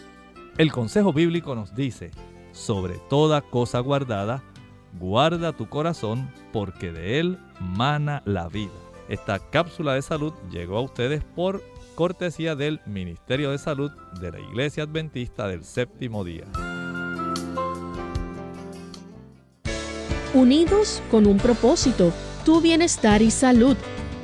[0.57, 2.11] El consejo bíblico nos dice,
[2.53, 4.43] sobre toda cosa guardada,
[4.99, 8.73] guarda tu corazón porque de él mana la vida.
[9.09, 11.63] Esta cápsula de salud llegó a ustedes por
[11.95, 13.91] cortesía del Ministerio de Salud
[14.21, 16.45] de la Iglesia Adventista del Séptimo Día.
[20.35, 22.13] unidos con un propósito,
[22.45, 23.79] tu bienestar y salud.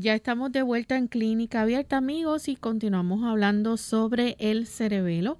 [0.00, 5.36] Ya estamos de vuelta en Clínica Abierta, amigos, y continuamos hablando sobre el cerebelo.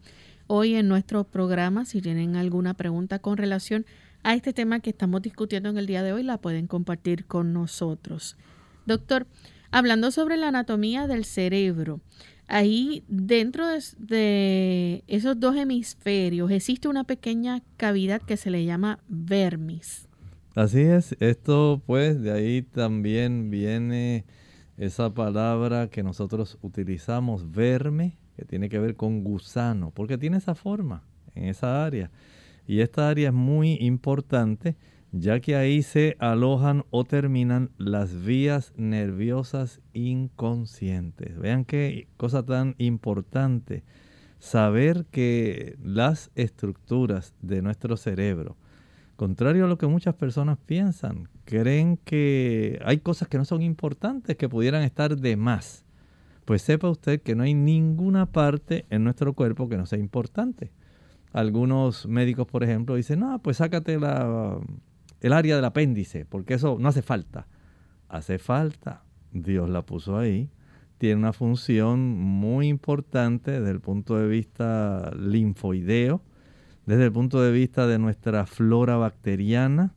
[0.48, 3.86] Hoy en nuestro programa, si tienen alguna pregunta con relación
[4.22, 7.54] a este tema que estamos discutiendo en el día de hoy, la pueden compartir con
[7.54, 8.36] nosotros.
[8.84, 9.26] Doctor,
[9.70, 12.02] hablando sobre la anatomía del cerebro,
[12.46, 20.06] ahí dentro de, esos dos hemisferios existe una pequeña cavidad que se le llama vermis.
[20.54, 24.26] Así es, esto pues de ahí también viene
[24.80, 30.54] esa palabra que nosotros utilizamos, verme, que tiene que ver con gusano, porque tiene esa
[30.54, 31.04] forma
[31.34, 32.10] en esa área.
[32.66, 34.76] Y esta área es muy importante,
[35.12, 41.38] ya que ahí se alojan o terminan las vías nerviosas inconscientes.
[41.38, 43.84] Vean qué cosa tan importante
[44.38, 48.56] saber que las estructuras de nuestro cerebro,
[49.20, 54.34] Contrario a lo que muchas personas piensan, creen que hay cosas que no son importantes,
[54.34, 55.84] que pudieran estar de más.
[56.46, 60.72] Pues sepa usted que no hay ninguna parte en nuestro cuerpo que no sea importante.
[61.34, 64.58] Algunos médicos, por ejemplo, dicen, no, pues sácate la,
[65.20, 67.46] el área del apéndice, porque eso no hace falta.
[68.08, 69.04] Hace falta.
[69.32, 70.48] Dios la puso ahí.
[70.96, 76.22] Tiene una función muy importante desde el punto de vista linfoideo
[76.90, 79.94] desde el punto de vista de nuestra flora bacteriana,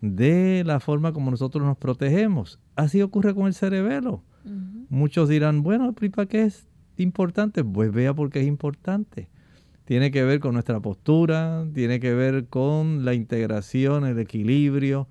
[0.00, 2.60] de la forma como nosotros nos protegemos.
[2.76, 4.22] Así ocurre con el cerebelo.
[4.88, 7.64] Muchos dirán, bueno, ¿para qué es importante?
[7.64, 9.28] Pues vea por qué es importante.
[9.84, 15.08] Tiene que ver con nuestra postura, tiene que ver con la integración, el equilibrio.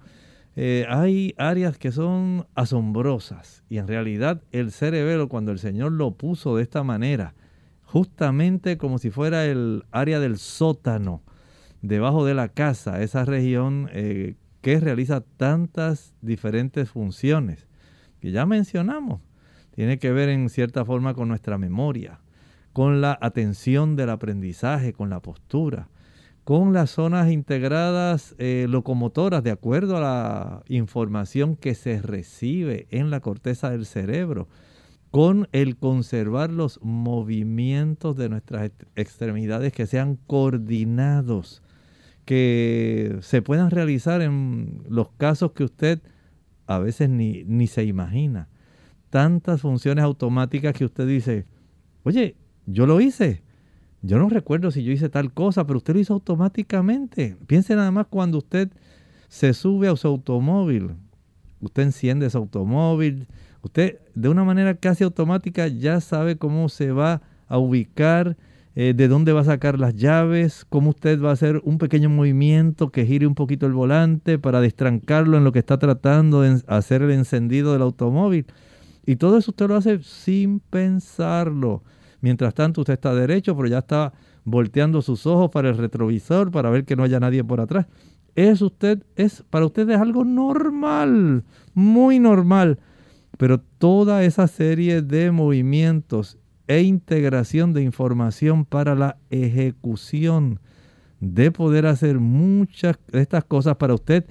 [0.55, 6.11] Eh, hay áreas que son asombrosas y en realidad el cerebelo, cuando el Señor lo
[6.11, 7.35] puso de esta manera,
[7.87, 11.23] justamente como si fuera el área del sótano,
[11.81, 17.67] debajo de la casa, esa región eh, que realiza tantas diferentes funciones
[18.19, 19.21] que ya mencionamos.
[19.73, 22.19] Tiene que ver en cierta forma con nuestra memoria,
[22.73, 25.87] con la atención del aprendizaje, con la postura,
[26.43, 33.11] con las zonas integradas eh, locomotoras de acuerdo a la información que se recibe en
[33.11, 34.47] la corteza del cerebro
[35.11, 41.61] con el conservar los movimientos de nuestras extremidades que sean coordinados,
[42.25, 46.01] que se puedan realizar en los casos que usted
[46.65, 48.49] a veces ni, ni se imagina.
[49.09, 51.45] Tantas funciones automáticas que usted dice,
[52.03, 52.35] oye,
[52.65, 53.41] yo lo hice.
[54.01, 57.37] Yo no recuerdo si yo hice tal cosa, pero usted lo hizo automáticamente.
[57.47, 58.69] Piense nada más cuando usted
[59.27, 60.91] se sube a su automóvil.
[61.61, 63.27] Usted enciende su automóvil,
[63.67, 68.37] Usted de una manera casi automática ya sabe cómo se va a ubicar,
[68.75, 72.09] eh, de dónde va a sacar las llaves, cómo usted va a hacer un pequeño
[72.09, 76.61] movimiento que gire un poquito el volante para destrancarlo en lo que está tratando de
[76.67, 78.45] hacer el encendido del automóvil.
[79.05, 81.83] Y todo eso usted lo hace sin pensarlo.
[82.21, 84.13] Mientras tanto usted está derecho, pero ya está
[84.45, 87.85] volteando sus ojos para el retrovisor para ver que no haya nadie por atrás.
[88.33, 91.43] Eso usted es para usted es algo normal,
[91.73, 92.79] muy normal.
[93.37, 100.59] Pero toda esa serie de movimientos e integración de información para la ejecución
[101.19, 104.25] de poder hacer muchas de estas cosas para usted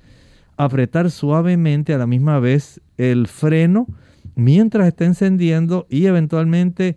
[0.57, 3.87] apretar suavemente a la misma vez el freno
[4.35, 6.97] mientras está encendiendo y eventualmente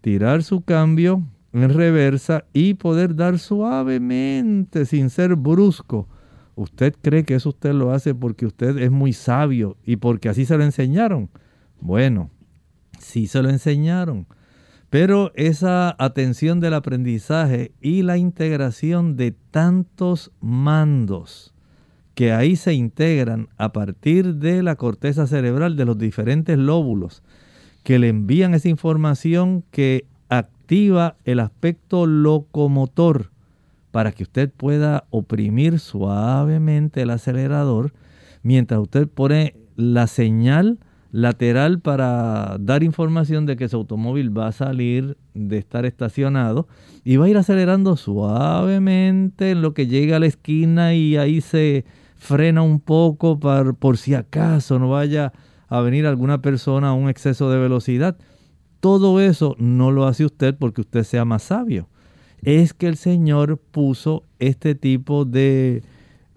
[0.00, 6.08] tirar su cambio en reversa y poder dar suavemente sin ser brusco.
[6.54, 10.44] ¿Usted cree que eso usted lo hace porque usted es muy sabio y porque así
[10.44, 11.30] se lo enseñaron?
[11.80, 12.30] Bueno,
[12.98, 14.26] sí se lo enseñaron,
[14.90, 21.54] pero esa atención del aprendizaje y la integración de tantos mandos
[22.14, 27.22] que ahí se integran a partir de la corteza cerebral de los diferentes lóbulos
[27.82, 33.30] que le envían esa información que activa el aspecto locomotor
[33.90, 37.92] para que usted pueda oprimir suavemente el acelerador
[38.42, 40.78] mientras usted pone la señal
[41.12, 46.68] lateral para dar información de que su automóvil va a salir de estar estacionado
[47.04, 51.40] y va a ir acelerando suavemente en lo que llega a la esquina y ahí
[51.40, 51.84] se
[52.16, 55.32] frena un poco por, por si acaso no vaya
[55.68, 58.16] a venir alguna persona a un exceso de velocidad.
[58.80, 61.88] Todo eso no lo hace usted porque usted sea más sabio.
[62.42, 65.82] Es que el Señor puso este tipo de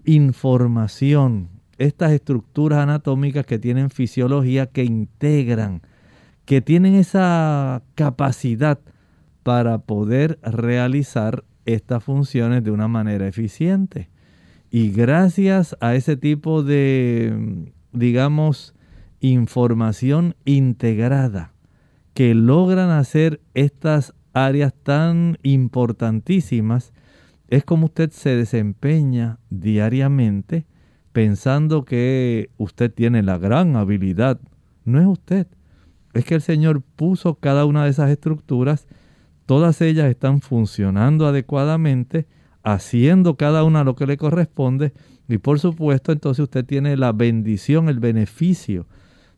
[0.04, 1.48] información,
[1.78, 5.82] estas estructuras anatómicas que tienen fisiología, que integran,
[6.44, 8.78] que tienen esa capacidad
[9.42, 14.10] para poder realizar estas funciones de una manera eficiente.
[14.70, 18.74] Y gracias a ese tipo de, digamos,
[19.20, 21.52] información integrada
[22.12, 26.92] que logran hacer estas áreas tan importantísimas,
[27.48, 30.66] es como usted se desempeña diariamente
[31.14, 34.40] pensando que usted tiene la gran habilidad.
[34.84, 35.46] No es usted.
[36.12, 38.88] Es que el Señor puso cada una de esas estructuras,
[39.46, 42.26] todas ellas están funcionando adecuadamente,
[42.64, 44.92] haciendo cada una lo que le corresponde
[45.28, 48.86] y por supuesto entonces usted tiene la bendición, el beneficio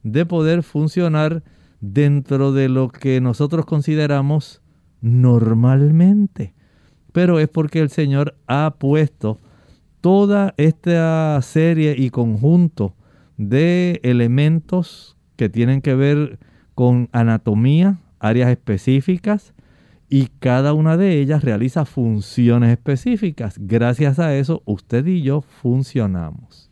[0.03, 1.43] de poder funcionar
[1.81, 4.63] dentro de lo que nosotros consideramos
[5.03, 6.55] normalmente.
[7.13, 9.41] Pero es porque el Señor ha puesto
[10.07, 12.95] toda esta serie y conjunto
[13.39, 16.39] de elementos que tienen que ver
[16.77, 19.53] con anatomía, áreas específicas,
[20.09, 23.57] y cada una de ellas realiza funciones específicas.
[23.59, 26.71] Gracias a eso, usted y yo funcionamos.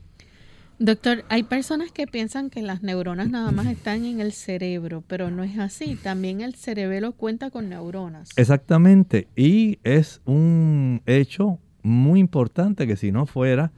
[0.79, 5.33] Doctor, hay personas que piensan que las neuronas nada más están en el cerebro, pero
[5.33, 5.97] no es así.
[5.97, 8.31] También el cerebelo cuenta con neuronas.
[8.37, 9.27] Exactamente.
[9.35, 13.71] Y es un hecho muy importante que si no fuera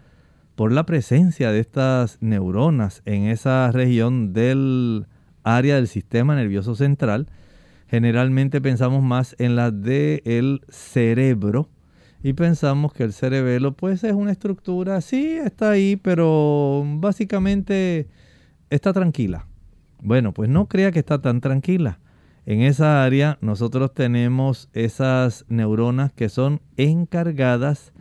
[0.54, 5.06] por la presencia de estas neuronas en esa región del
[5.42, 7.28] área del sistema nervioso central,
[7.88, 11.68] generalmente pensamos más en la del cerebro
[12.22, 18.08] y pensamos que el cerebelo pues es una estructura, sí, está ahí, pero básicamente
[18.70, 19.46] está tranquila.
[20.00, 21.98] Bueno, pues no crea que está tan tranquila.
[22.46, 27.92] En esa área nosotros tenemos esas neuronas que son encargadas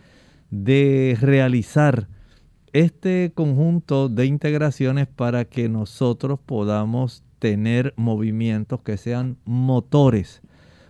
[0.50, 2.08] de realizar
[2.74, 10.42] este conjunto de integraciones para que nosotros podamos tener movimientos que sean motores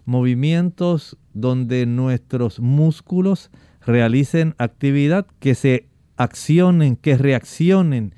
[0.05, 3.49] movimientos donde nuestros músculos
[3.85, 8.13] realicen actividad, que se accionen, que reaccionen,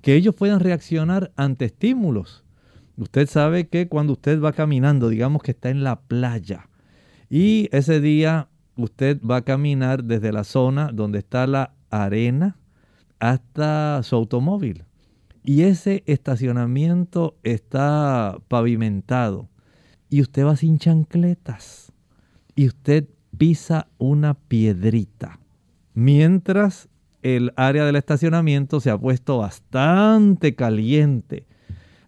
[0.00, 2.44] que ellos puedan reaccionar ante estímulos.
[2.96, 6.68] Usted sabe que cuando usted va caminando, digamos que está en la playa,
[7.28, 12.56] y ese día usted va a caminar desde la zona donde está la arena
[13.18, 14.84] hasta su automóvil.
[15.44, 19.48] Y ese estacionamiento está pavimentado
[20.08, 21.92] y usted va sin chancletas
[22.54, 25.38] y usted pisa una piedrita.
[25.94, 26.88] Mientras
[27.22, 31.46] el área del estacionamiento se ha puesto bastante caliente.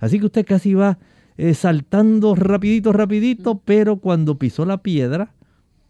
[0.01, 0.99] Así que usted casi va
[1.37, 5.33] eh, saltando rapidito, rapidito, pero cuando pisó la piedra,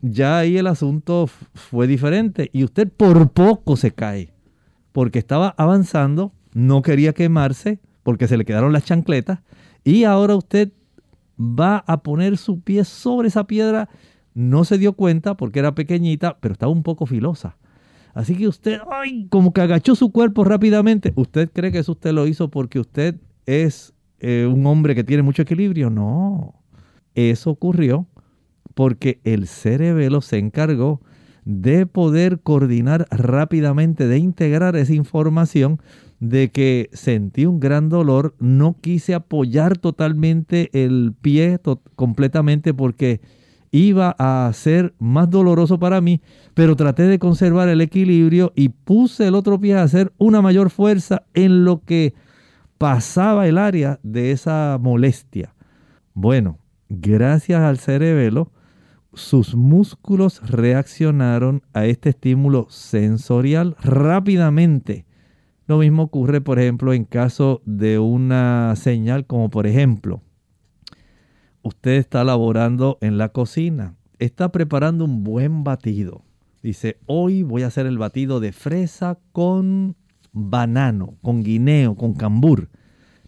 [0.05, 4.35] ya ahí el asunto fue diferente y usted por poco se cae,
[4.93, 9.41] porque estaba avanzando, no quería quemarse, porque se le quedaron las chancletas,
[9.83, 10.73] y ahora usted
[11.41, 13.89] va a poner su pie sobre esa piedra.
[14.35, 17.57] No se dio cuenta porque era pequeñita, pero estaba un poco filosa.
[18.15, 21.13] Así que usted, ay, como que agachó su cuerpo rápidamente.
[21.17, 25.23] ¿Usted cree que eso usted lo hizo porque usted es eh, un hombre que tiene
[25.23, 25.91] mucho equilibrio?
[25.91, 26.55] No.
[27.15, 28.07] Eso ocurrió
[28.75, 31.01] porque el cerebelo se encargó
[31.45, 35.81] de poder coordinar rápidamente, de integrar esa información
[36.21, 41.61] de que sentí un gran dolor, no quise apoyar totalmente el pie
[41.97, 43.21] completamente porque
[43.71, 46.21] iba a ser más doloroso para mí,
[46.55, 50.71] pero traté de conservar el equilibrio y puse el otro pie a hacer una mayor
[50.71, 52.15] fuerza en lo que
[52.79, 55.55] pasaba el área de esa molestia.
[56.15, 56.59] Bueno,
[56.89, 58.53] gracias al cerebelo,
[59.17, 65.07] sus músculos reaccionaron a este estímulo sensorial rápidamente
[65.67, 70.21] lo mismo ocurre, por ejemplo, en caso de una señal como por ejemplo,
[71.63, 76.23] usted está laborando en la cocina, está preparando un buen batido.
[76.63, 79.97] Dice, hoy voy a hacer el batido de fresa con
[80.33, 82.69] banano, con guineo, con cambur.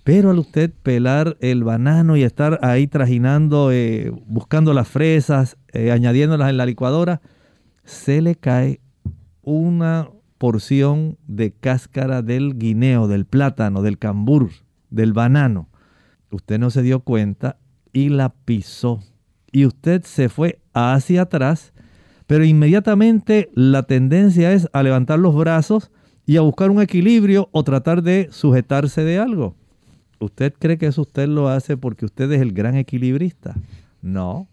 [0.05, 5.93] Pero al usted pelar el banano y estar ahí trajinando, eh, buscando las fresas, eh,
[5.93, 7.21] añadiéndolas en la licuadora,
[7.85, 8.81] se le cae
[9.43, 10.09] una
[10.39, 14.51] porción de cáscara del guineo, del plátano, del cambur,
[14.91, 15.69] del banano.
[16.31, 17.59] Usted no se dio cuenta
[17.93, 19.01] y la pisó.
[19.53, 21.73] Y usted se fue hacia atrás,
[22.27, 25.91] pero inmediatamente la tendencia es a levantar los brazos
[26.27, 29.55] y a buscar un equilibrio o tratar de sujetarse de algo.
[30.19, 33.55] ¿Usted cree que eso usted lo hace porque usted es el gran equilibrista?
[34.03, 34.49] No.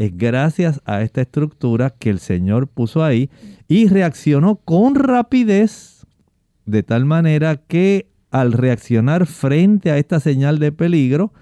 [0.00, 3.28] Es gracias a esta estructura que el Señor puso ahí
[3.68, 6.06] y reaccionó con rapidez
[6.64, 11.34] de tal manera que al reaccionar frente a esta señal de peligro,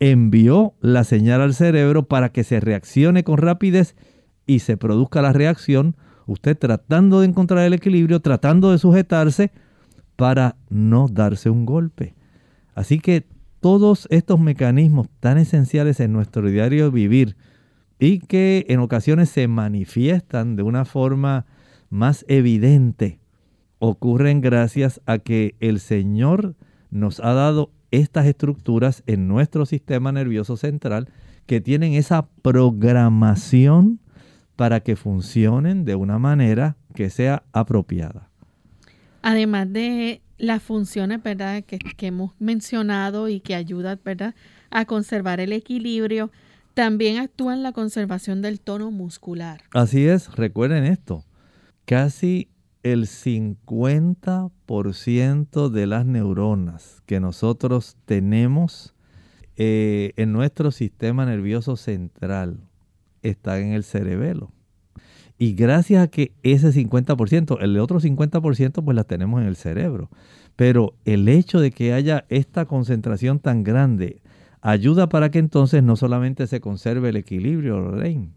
[0.00, 3.94] envió la señal al cerebro para que se reaccione con rapidez
[4.46, 5.94] y se produzca la reacción,
[6.24, 9.50] usted tratando de encontrar el equilibrio, tratando de sujetarse
[10.16, 12.14] para no darse un golpe.
[12.74, 13.26] Así que
[13.60, 17.36] todos estos mecanismos tan esenciales en nuestro diario vivir
[17.98, 21.46] y que en ocasiones se manifiestan de una forma
[21.90, 23.18] más evidente,
[23.78, 26.54] ocurren gracias a que el Señor
[26.90, 31.08] nos ha dado estas estructuras en nuestro sistema nervioso central
[31.46, 34.00] que tienen esa programación
[34.56, 38.28] para que funcionen de una manera que sea apropiada.
[39.22, 41.64] Además de las funciones ¿verdad?
[41.64, 43.98] Que, que hemos mencionado y que ayudan
[44.70, 46.30] a conservar el equilibrio,
[46.78, 49.62] también actúa en la conservación del tono muscular.
[49.72, 51.24] Así es, recuerden esto,
[51.84, 52.50] casi
[52.84, 58.94] el 50% de las neuronas que nosotros tenemos
[59.56, 62.60] eh, en nuestro sistema nervioso central
[63.22, 64.52] están en el cerebelo.
[65.36, 70.10] Y gracias a que ese 50%, el otro 50% pues la tenemos en el cerebro.
[70.54, 74.22] Pero el hecho de que haya esta concentración tan grande
[74.60, 78.32] ayuda para que entonces no solamente se conserve el equilibrio, Lorraine,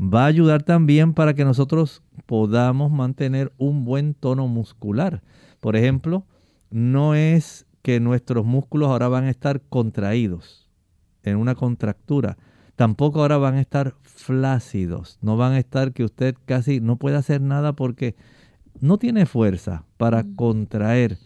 [0.00, 5.22] va a ayudar también para que nosotros podamos mantener un buen tono muscular.
[5.60, 6.24] Por ejemplo,
[6.70, 10.68] no es que nuestros músculos ahora van a estar contraídos
[11.22, 12.38] en una contractura.
[12.76, 15.18] Tampoco ahora van a estar flácidos.
[15.20, 18.16] No van a estar que usted casi no puede hacer nada porque
[18.80, 21.18] no tiene fuerza para contraer.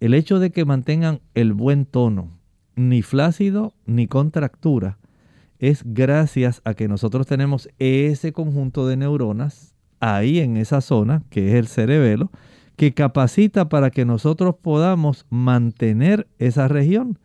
[0.00, 2.30] El hecho de que mantengan el buen tono,
[2.76, 4.98] ni flácido ni contractura,
[5.58, 11.48] es gracias a que nosotros tenemos ese conjunto de neuronas ahí en esa zona, que
[11.48, 12.30] es el cerebelo,
[12.76, 17.18] que capacita para que nosotros podamos mantener esa región.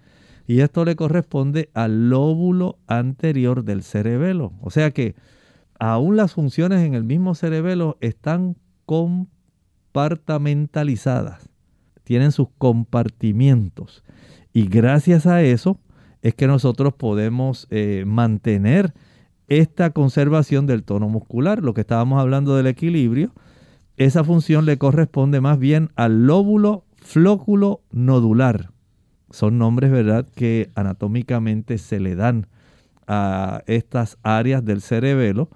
[0.47, 4.54] Y esto le corresponde al lóbulo anterior del cerebelo.
[4.62, 5.16] O sea que
[5.80, 11.49] aún las funciones en el mismo cerebelo están compartamentalizadas,
[12.04, 14.04] tienen sus compartimientos.
[14.54, 15.80] Y gracias a eso,
[16.22, 18.93] es que nosotros podemos eh, mantener
[19.47, 23.34] esta conservación del tono muscular, lo que estábamos hablando del equilibrio,
[23.97, 28.72] esa función le corresponde más bien al lóbulo flóculo nodular.
[29.30, 32.47] Son nombres, ¿verdad?, que anatómicamente se le dan
[33.08, 35.49] a estas áreas del cerebelo,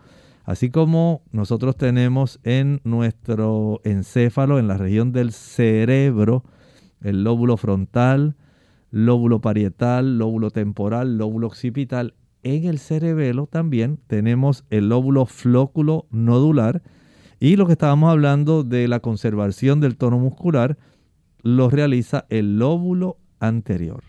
[0.43, 6.43] así como nosotros tenemos en nuestro encéfalo, en la región del cerebro,
[7.01, 8.35] el lóbulo frontal,
[8.95, 12.13] lóbulo parietal, lóbulo temporal, lóbulo occipital.
[12.43, 16.81] En el cerebelo también tenemos el lóbulo flóculo nodular
[17.41, 20.77] y lo que estábamos hablando de la conservación del tono muscular
[21.41, 24.01] lo realiza el lóbulo anterior.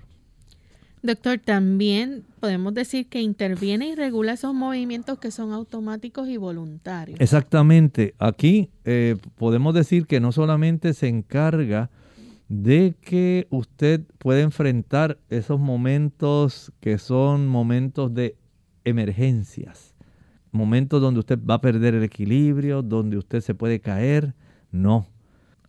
[1.02, 7.20] Doctor, también podemos decir que interviene y regula esos movimientos que son automáticos y voluntarios.
[7.20, 8.14] Exactamente.
[8.20, 11.90] Aquí eh, podemos decir que no solamente se encarga
[12.48, 18.36] de que usted puede enfrentar esos momentos que son momentos de
[18.84, 19.94] emergencias,
[20.52, 24.34] momentos donde usted va a perder el equilibrio, donde usted se puede caer.
[24.70, 25.06] No.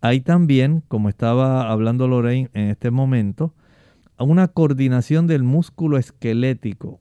[0.02, 3.54] Hay también, como estaba hablando Lorraine en este momento,
[4.20, 7.00] una coordinación del músculo esquelético.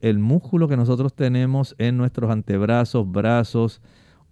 [0.00, 3.80] El músculo que nosotros tenemos en nuestros antebrazos, brazos,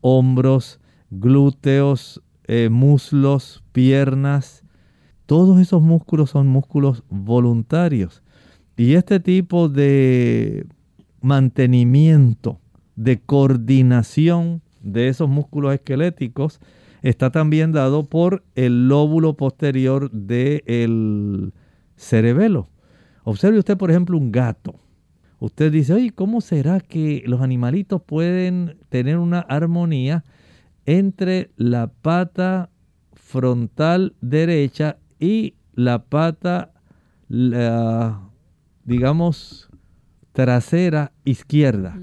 [0.02, 0.78] hombros,
[1.10, 4.63] glúteos, eh, muslos, piernas,
[5.26, 8.22] todos esos músculos son músculos voluntarios.
[8.76, 10.66] Y este tipo de
[11.20, 12.58] mantenimiento,
[12.96, 16.60] de coordinación de esos músculos esqueléticos
[17.02, 21.52] está también dado por el lóbulo posterior del
[21.96, 22.68] cerebelo.
[23.24, 24.74] Observe usted, por ejemplo, un gato.
[25.38, 30.24] Usted dice, oye, ¿cómo será que los animalitos pueden tener una armonía
[30.86, 32.70] entre la pata
[33.14, 36.72] frontal derecha y la pata,
[38.84, 39.68] digamos,
[40.32, 41.98] trasera izquierda.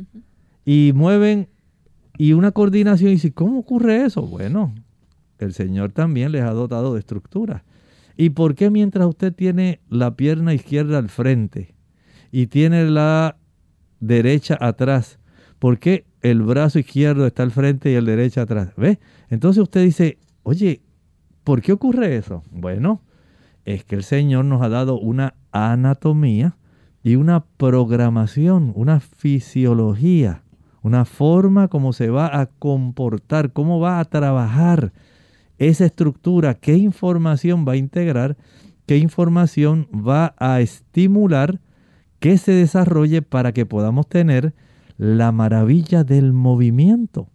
[0.66, 1.50] Y mueven
[2.18, 3.10] y una coordinación.
[3.10, 4.22] Y dice, ¿cómo ocurre eso?
[4.22, 4.74] Bueno,
[5.40, 7.64] el Señor también les ha dotado de estructura.
[8.18, 11.76] ¿Y por qué mientras usted tiene la pierna izquierda al frente
[12.32, 13.38] y tiene la
[14.00, 15.20] derecha atrás?
[15.60, 18.74] ¿Por qué el brazo izquierdo está al frente y el derecho atrás?
[18.78, 19.00] ¿Ve?
[19.30, 20.82] Entonces usted dice, oye,
[21.44, 22.44] ¿por qué ocurre eso?
[22.52, 23.02] Bueno,
[23.66, 26.58] es que el Señor nos ha dado una anatomía
[27.04, 30.44] y una programación, una fisiología,
[30.82, 34.94] una forma como se va a comportar, cómo va a trabajar
[35.58, 38.38] esa estructura, qué información va a integrar,
[38.88, 41.60] qué información va a estimular
[42.20, 44.54] que se desarrolle para que podamos tener
[44.98, 47.30] la maravilla del movimiento.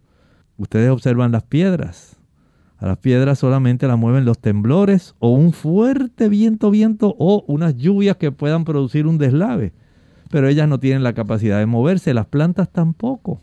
[0.57, 2.16] Ustedes observan las piedras.
[2.79, 7.75] A las piedras solamente las mueven los temblores o un fuerte viento, viento o unas
[7.75, 9.73] lluvias que puedan producir un deslave.
[10.29, 13.41] Pero ellas no tienen la capacidad de moverse, las plantas tampoco.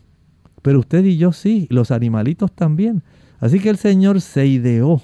[0.61, 3.03] Pero usted y yo sí, los animalitos también.
[3.39, 5.01] Así que el Señor se ideó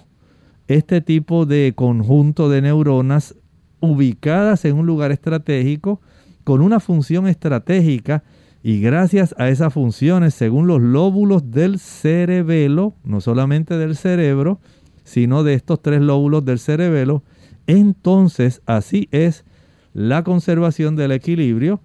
[0.68, 3.36] este tipo de conjunto de neuronas
[3.82, 6.00] ubicadas en un lugar estratégico
[6.44, 8.24] con una función estratégica
[8.64, 14.60] y gracias a esas funciones, según los lóbulos del cerebelo, no solamente del cerebro,
[15.04, 17.24] sino de estos tres lóbulos del cerebelo,
[17.66, 19.46] entonces así es
[19.94, 21.82] la conservación del equilibrio,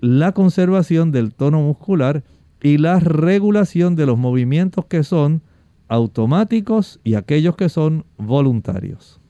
[0.00, 2.24] la conservación del tono muscular
[2.62, 5.42] y la regulación de los movimientos que son
[5.88, 9.20] automáticos y aquellos que son voluntarios.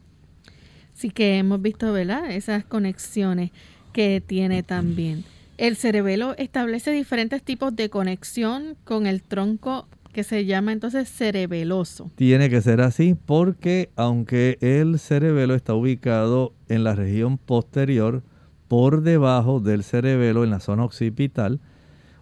[0.95, 2.31] Sí que hemos visto, ¿verdad?
[2.31, 3.51] Esas conexiones
[3.93, 5.25] que tiene también.
[5.59, 12.11] El cerebelo establece diferentes tipos de conexión con el tronco que se llama entonces cerebeloso.
[12.15, 18.23] Tiene que ser así porque aunque el cerebelo está ubicado en la región posterior,
[18.69, 21.61] por debajo del cerebelo, en la zona occipital,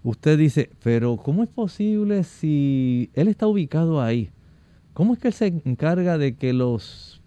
[0.04, 4.30] usted dice, pero ¿cómo es posible si él está ubicado ahí?
[4.92, 7.20] ¿Cómo es que él se encarga de que los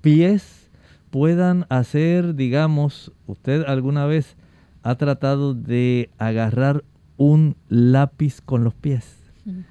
[0.00, 0.70] pies
[1.10, 4.36] puedan hacer, digamos, usted alguna vez
[4.82, 6.84] ha tratado de agarrar
[7.16, 9.18] un lápiz con los pies,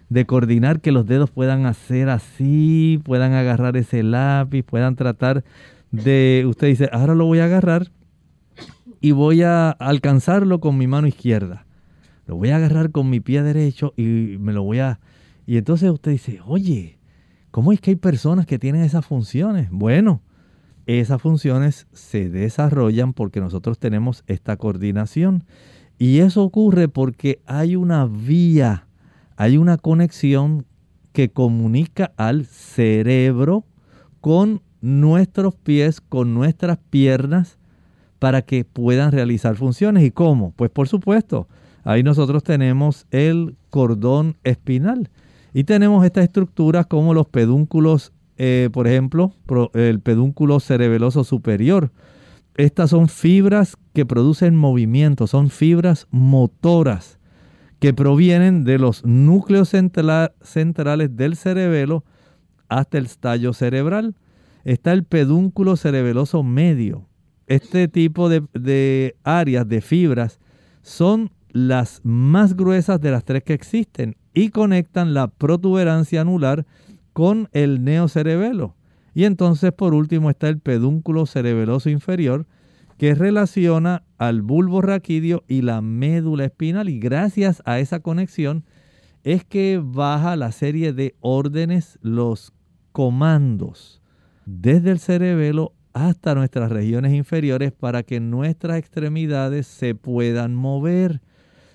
[0.10, 5.44] de coordinar que los dedos puedan hacer así, puedan agarrar ese lápiz, puedan tratar
[5.92, 7.92] de, usted dice, ahora lo voy a agarrar
[9.00, 11.66] y voy a alcanzarlo con mi mano izquierda.
[12.28, 15.00] Lo voy a agarrar con mi pie derecho y me lo voy a...
[15.46, 17.00] Y entonces usted dice, oye,
[17.50, 19.70] ¿cómo es que hay personas que tienen esas funciones?
[19.72, 20.22] Bueno,
[20.86, 25.44] esas funciones se desarrollan porque nosotros tenemos esta coordinación.
[25.98, 28.88] Y eso ocurre porque hay una vía,
[29.36, 30.66] hay una conexión
[31.14, 33.66] que comunica al cerebro
[34.20, 37.58] con nuestros pies, con nuestras piernas,
[38.20, 40.04] para que puedan realizar funciones.
[40.04, 40.52] ¿Y cómo?
[40.56, 41.48] Pues por supuesto,
[41.84, 45.10] ahí nosotros tenemos el cordón espinal
[45.54, 48.14] y tenemos estas estructuras como los pedúnculos
[48.44, 49.36] eh, por ejemplo,
[49.76, 51.92] el pedúnculo cerebeloso superior.
[52.56, 57.20] Estas son fibras que producen movimiento, son fibras motoras
[57.78, 62.04] que provienen de los núcleos centrales del cerebelo
[62.68, 64.16] hasta el tallo cerebral.
[64.64, 67.08] Está el pedúnculo cerebeloso medio.
[67.46, 70.40] Este tipo de, de áreas de fibras
[70.82, 76.66] son las más gruesas de las tres que existen y conectan la protuberancia anular
[77.14, 78.76] con el neocerebelo.
[79.14, 82.46] Y entonces por último está el pedúnculo cerebeloso inferior
[82.98, 88.64] que relaciona al bulbo raquídeo y la médula espinal y gracias a esa conexión
[89.24, 92.54] es que baja la serie de órdenes, los
[92.92, 94.02] comandos
[94.46, 101.22] desde el cerebelo hasta nuestras regiones inferiores para que nuestras extremidades se puedan mover.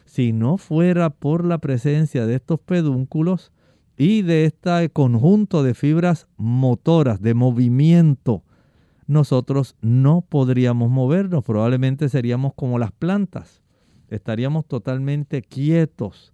[0.04, 3.52] Si no fuera por la presencia de estos pedúnculos,
[3.96, 8.42] y de este conjunto de fibras motoras, de movimiento,
[9.06, 13.62] nosotros no podríamos movernos, probablemente seríamos como las plantas,
[14.08, 16.32] estaríamos totalmente quietos.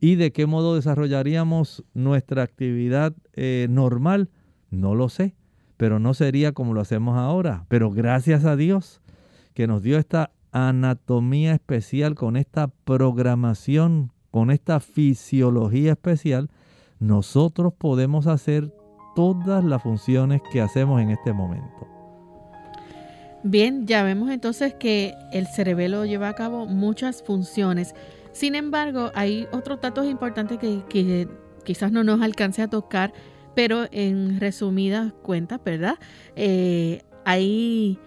[0.00, 4.28] ¿Y de qué modo desarrollaríamos nuestra actividad eh, normal?
[4.70, 5.34] No lo sé,
[5.76, 7.64] pero no sería como lo hacemos ahora.
[7.68, 9.00] Pero gracias a Dios
[9.54, 16.50] que nos dio esta anatomía especial, con esta programación, con esta fisiología especial,
[16.98, 18.72] nosotros podemos hacer
[19.14, 21.88] todas las funciones que hacemos en este momento.
[23.42, 27.94] Bien, ya vemos entonces que el cerebelo lleva a cabo muchas funciones.
[28.32, 31.28] Sin embargo, hay otros datos importantes que,
[31.62, 33.12] quizás no nos alcance a tocar,
[33.54, 35.98] pero en resumidas cuentas, ¿verdad?
[36.36, 37.98] Eh, hay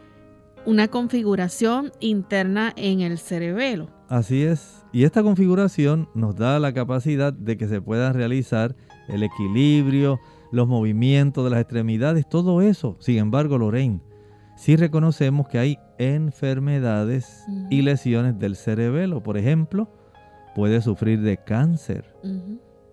[0.65, 3.96] una configuración interna en el cerebelo.
[4.09, 4.85] Así es.
[4.93, 8.75] Y esta configuración nos da la capacidad de que se puedan realizar
[9.09, 10.19] el equilibrio,
[10.51, 12.95] los movimientos de las extremidades, todo eso.
[12.99, 14.01] Sin embargo, Lorraine,
[14.55, 19.21] sí reconocemos que hay enfermedades y lesiones del cerebelo.
[19.21, 19.89] Por ejemplo,
[20.55, 22.15] puede sufrir de cáncer.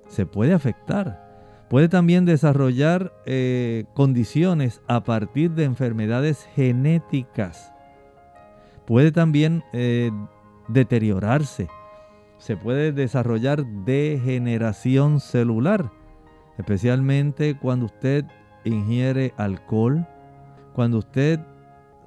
[0.09, 1.23] Se puede afectar.
[1.71, 7.73] Puede también desarrollar eh, condiciones a partir de enfermedades genéticas.
[8.87, 10.11] Puede también eh,
[10.69, 11.69] deteriorarse.
[12.39, 15.91] Se puede desarrollar degeneración celular,
[16.59, 18.25] especialmente cuando usted
[18.65, 20.07] ingiere alcohol,
[20.75, 21.41] cuando usted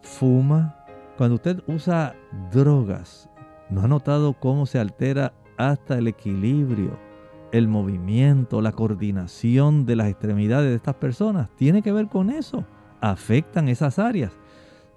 [0.01, 0.86] fuma,
[1.18, 2.16] cuando usted usa
[2.51, 3.30] drogas.
[3.70, 7.08] ¿No ha notado cómo se altera hasta el equilibrio?
[7.51, 11.49] el movimiento, la coordinación de las extremidades de estas personas.
[11.55, 12.66] Tiene que ver con eso.
[13.01, 14.34] Afectan esas áreas.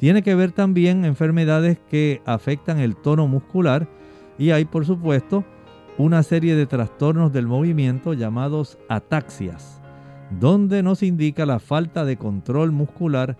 [0.00, 3.86] Tiene que ver también enfermedades que afectan el tono muscular
[4.38, 5.44] y hay por supuesto
[5.98, 9.82] una serie de trastornos del movimiento llamados ataxias,
[10.40, 13.36] donde nos indica la falta de control muscular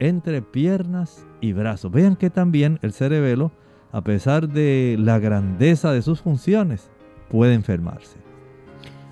[0.00, 1.90] entre piernas y brazos.
[1.90, 3.50] Vean que también el cerebelo,
[3.90, 6.90] a pesar de la grandeza de sus funciones,
[7.30, 8.18] puede enfermarse.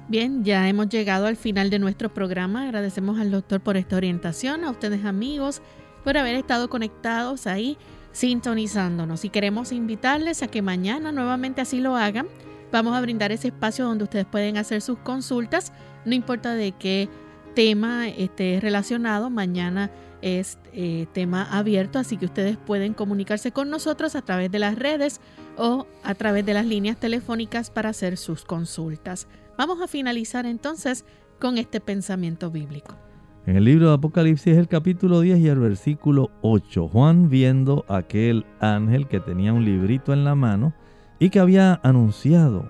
[0.09, 2.65] Bien, ya hemos llegado al final de nuestro programa.
[2.65, 5.63] Agradecemos al doctor por esta orientación, a ustedes amigos
[6.05, 7.79] por haber estado conectados ahí
[8.13, 9.25] sintonizándonos.
[9.25, 12.27] Y queremos invitarles a que mañana nuevamente así lo hagan.
[12.73, 15.73] Vamos a brindar ese espacio donde ustedes pueden hacer sus consultas,
[16.05, 17.09] no importa de qué
[17.55, 19.29] tema esté relacionado.
[19.29, 19.91] Mañana
[20.23, 24.79] es eh, tema abierto, así que ustedes pueden comunicarse con nosotros a través de las
[24.79, 25.21] redes
[25.57, 29.27] o a través de las líneas telefónicas para hacer sus consultas.
[29.59, 31.05] Vamos a finalizar entonces
[31.41, 33.10] con este pensamiento bíblico.
[33.51, 38.47] En el libro de Apocalipsis, el capítulo 10 y el versículo 8, Juan viendo aquel
[38.61, 40.73] ángel que tenía un librito en la mano
[41.19, 42.69] y que había anunciado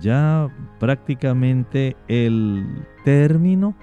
[0.00, 0.48] ya
[0.80, 2.66] prácticamente el
[3.04, 3.76] término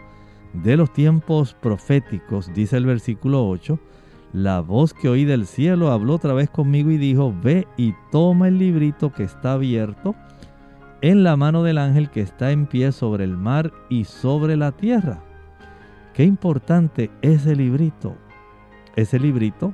[0.51, 3.79] de los tiempos proféticos, dice el versículo 8,
[4.33, 8.49] la voz que oí del cielo habló otra vez conmigo y dijo, ve y toma
[8.49, 10.13] el librito que está abierto
[10.99, 14.73] en la mano del ángel que está en pie sobre el mar y sobre la
[14.73, 15.23] tierra.
[16.13, 18.15] Qué importante ese librito.
[18.95, 19.73] Ese librito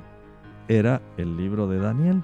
[0.68, 2.22] era el libro de Daniel.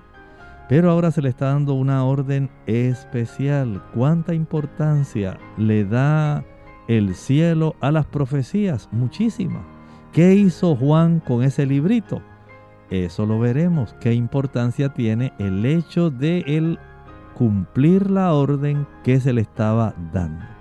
[0.69, 3.83] Pero ahora se le está dando una orden especial.
[3.95, 6.45] ¿Cuánta importancia le da
[6.89, 8.89] el cielo a las profecías?
[8.91, 9.65] Muchísima.
[10.13, 12.23] ¿Qué hizo Juan con ese librito?
[12.91, 13.95] Eso lo veremos.
[14.01, 16.79] ¿Qué importancia tiene el hecho de el
[17.37, 20.56] cumplir la orden que se le estaba dando.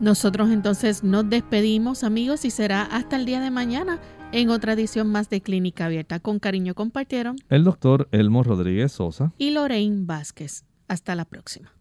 [0.00, 4.00] Nosotros entonces nos despedimos amigos y será hasta el día de mañana
[4.32, 6.18] en otra edición más de Clínica Abierta.
[6.18, 10.64] Con cariño compartieron el doctor Elmo Rodríguez Sosa y Lorraine Vázquez.
[10.88, 11.72] Hasta la próxima.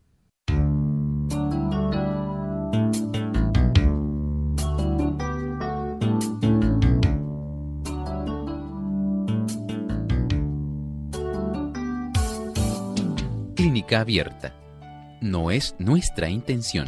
[13.55, 14.55] Clínica Abierta.
[15.19, 16.87] No es nuestra intención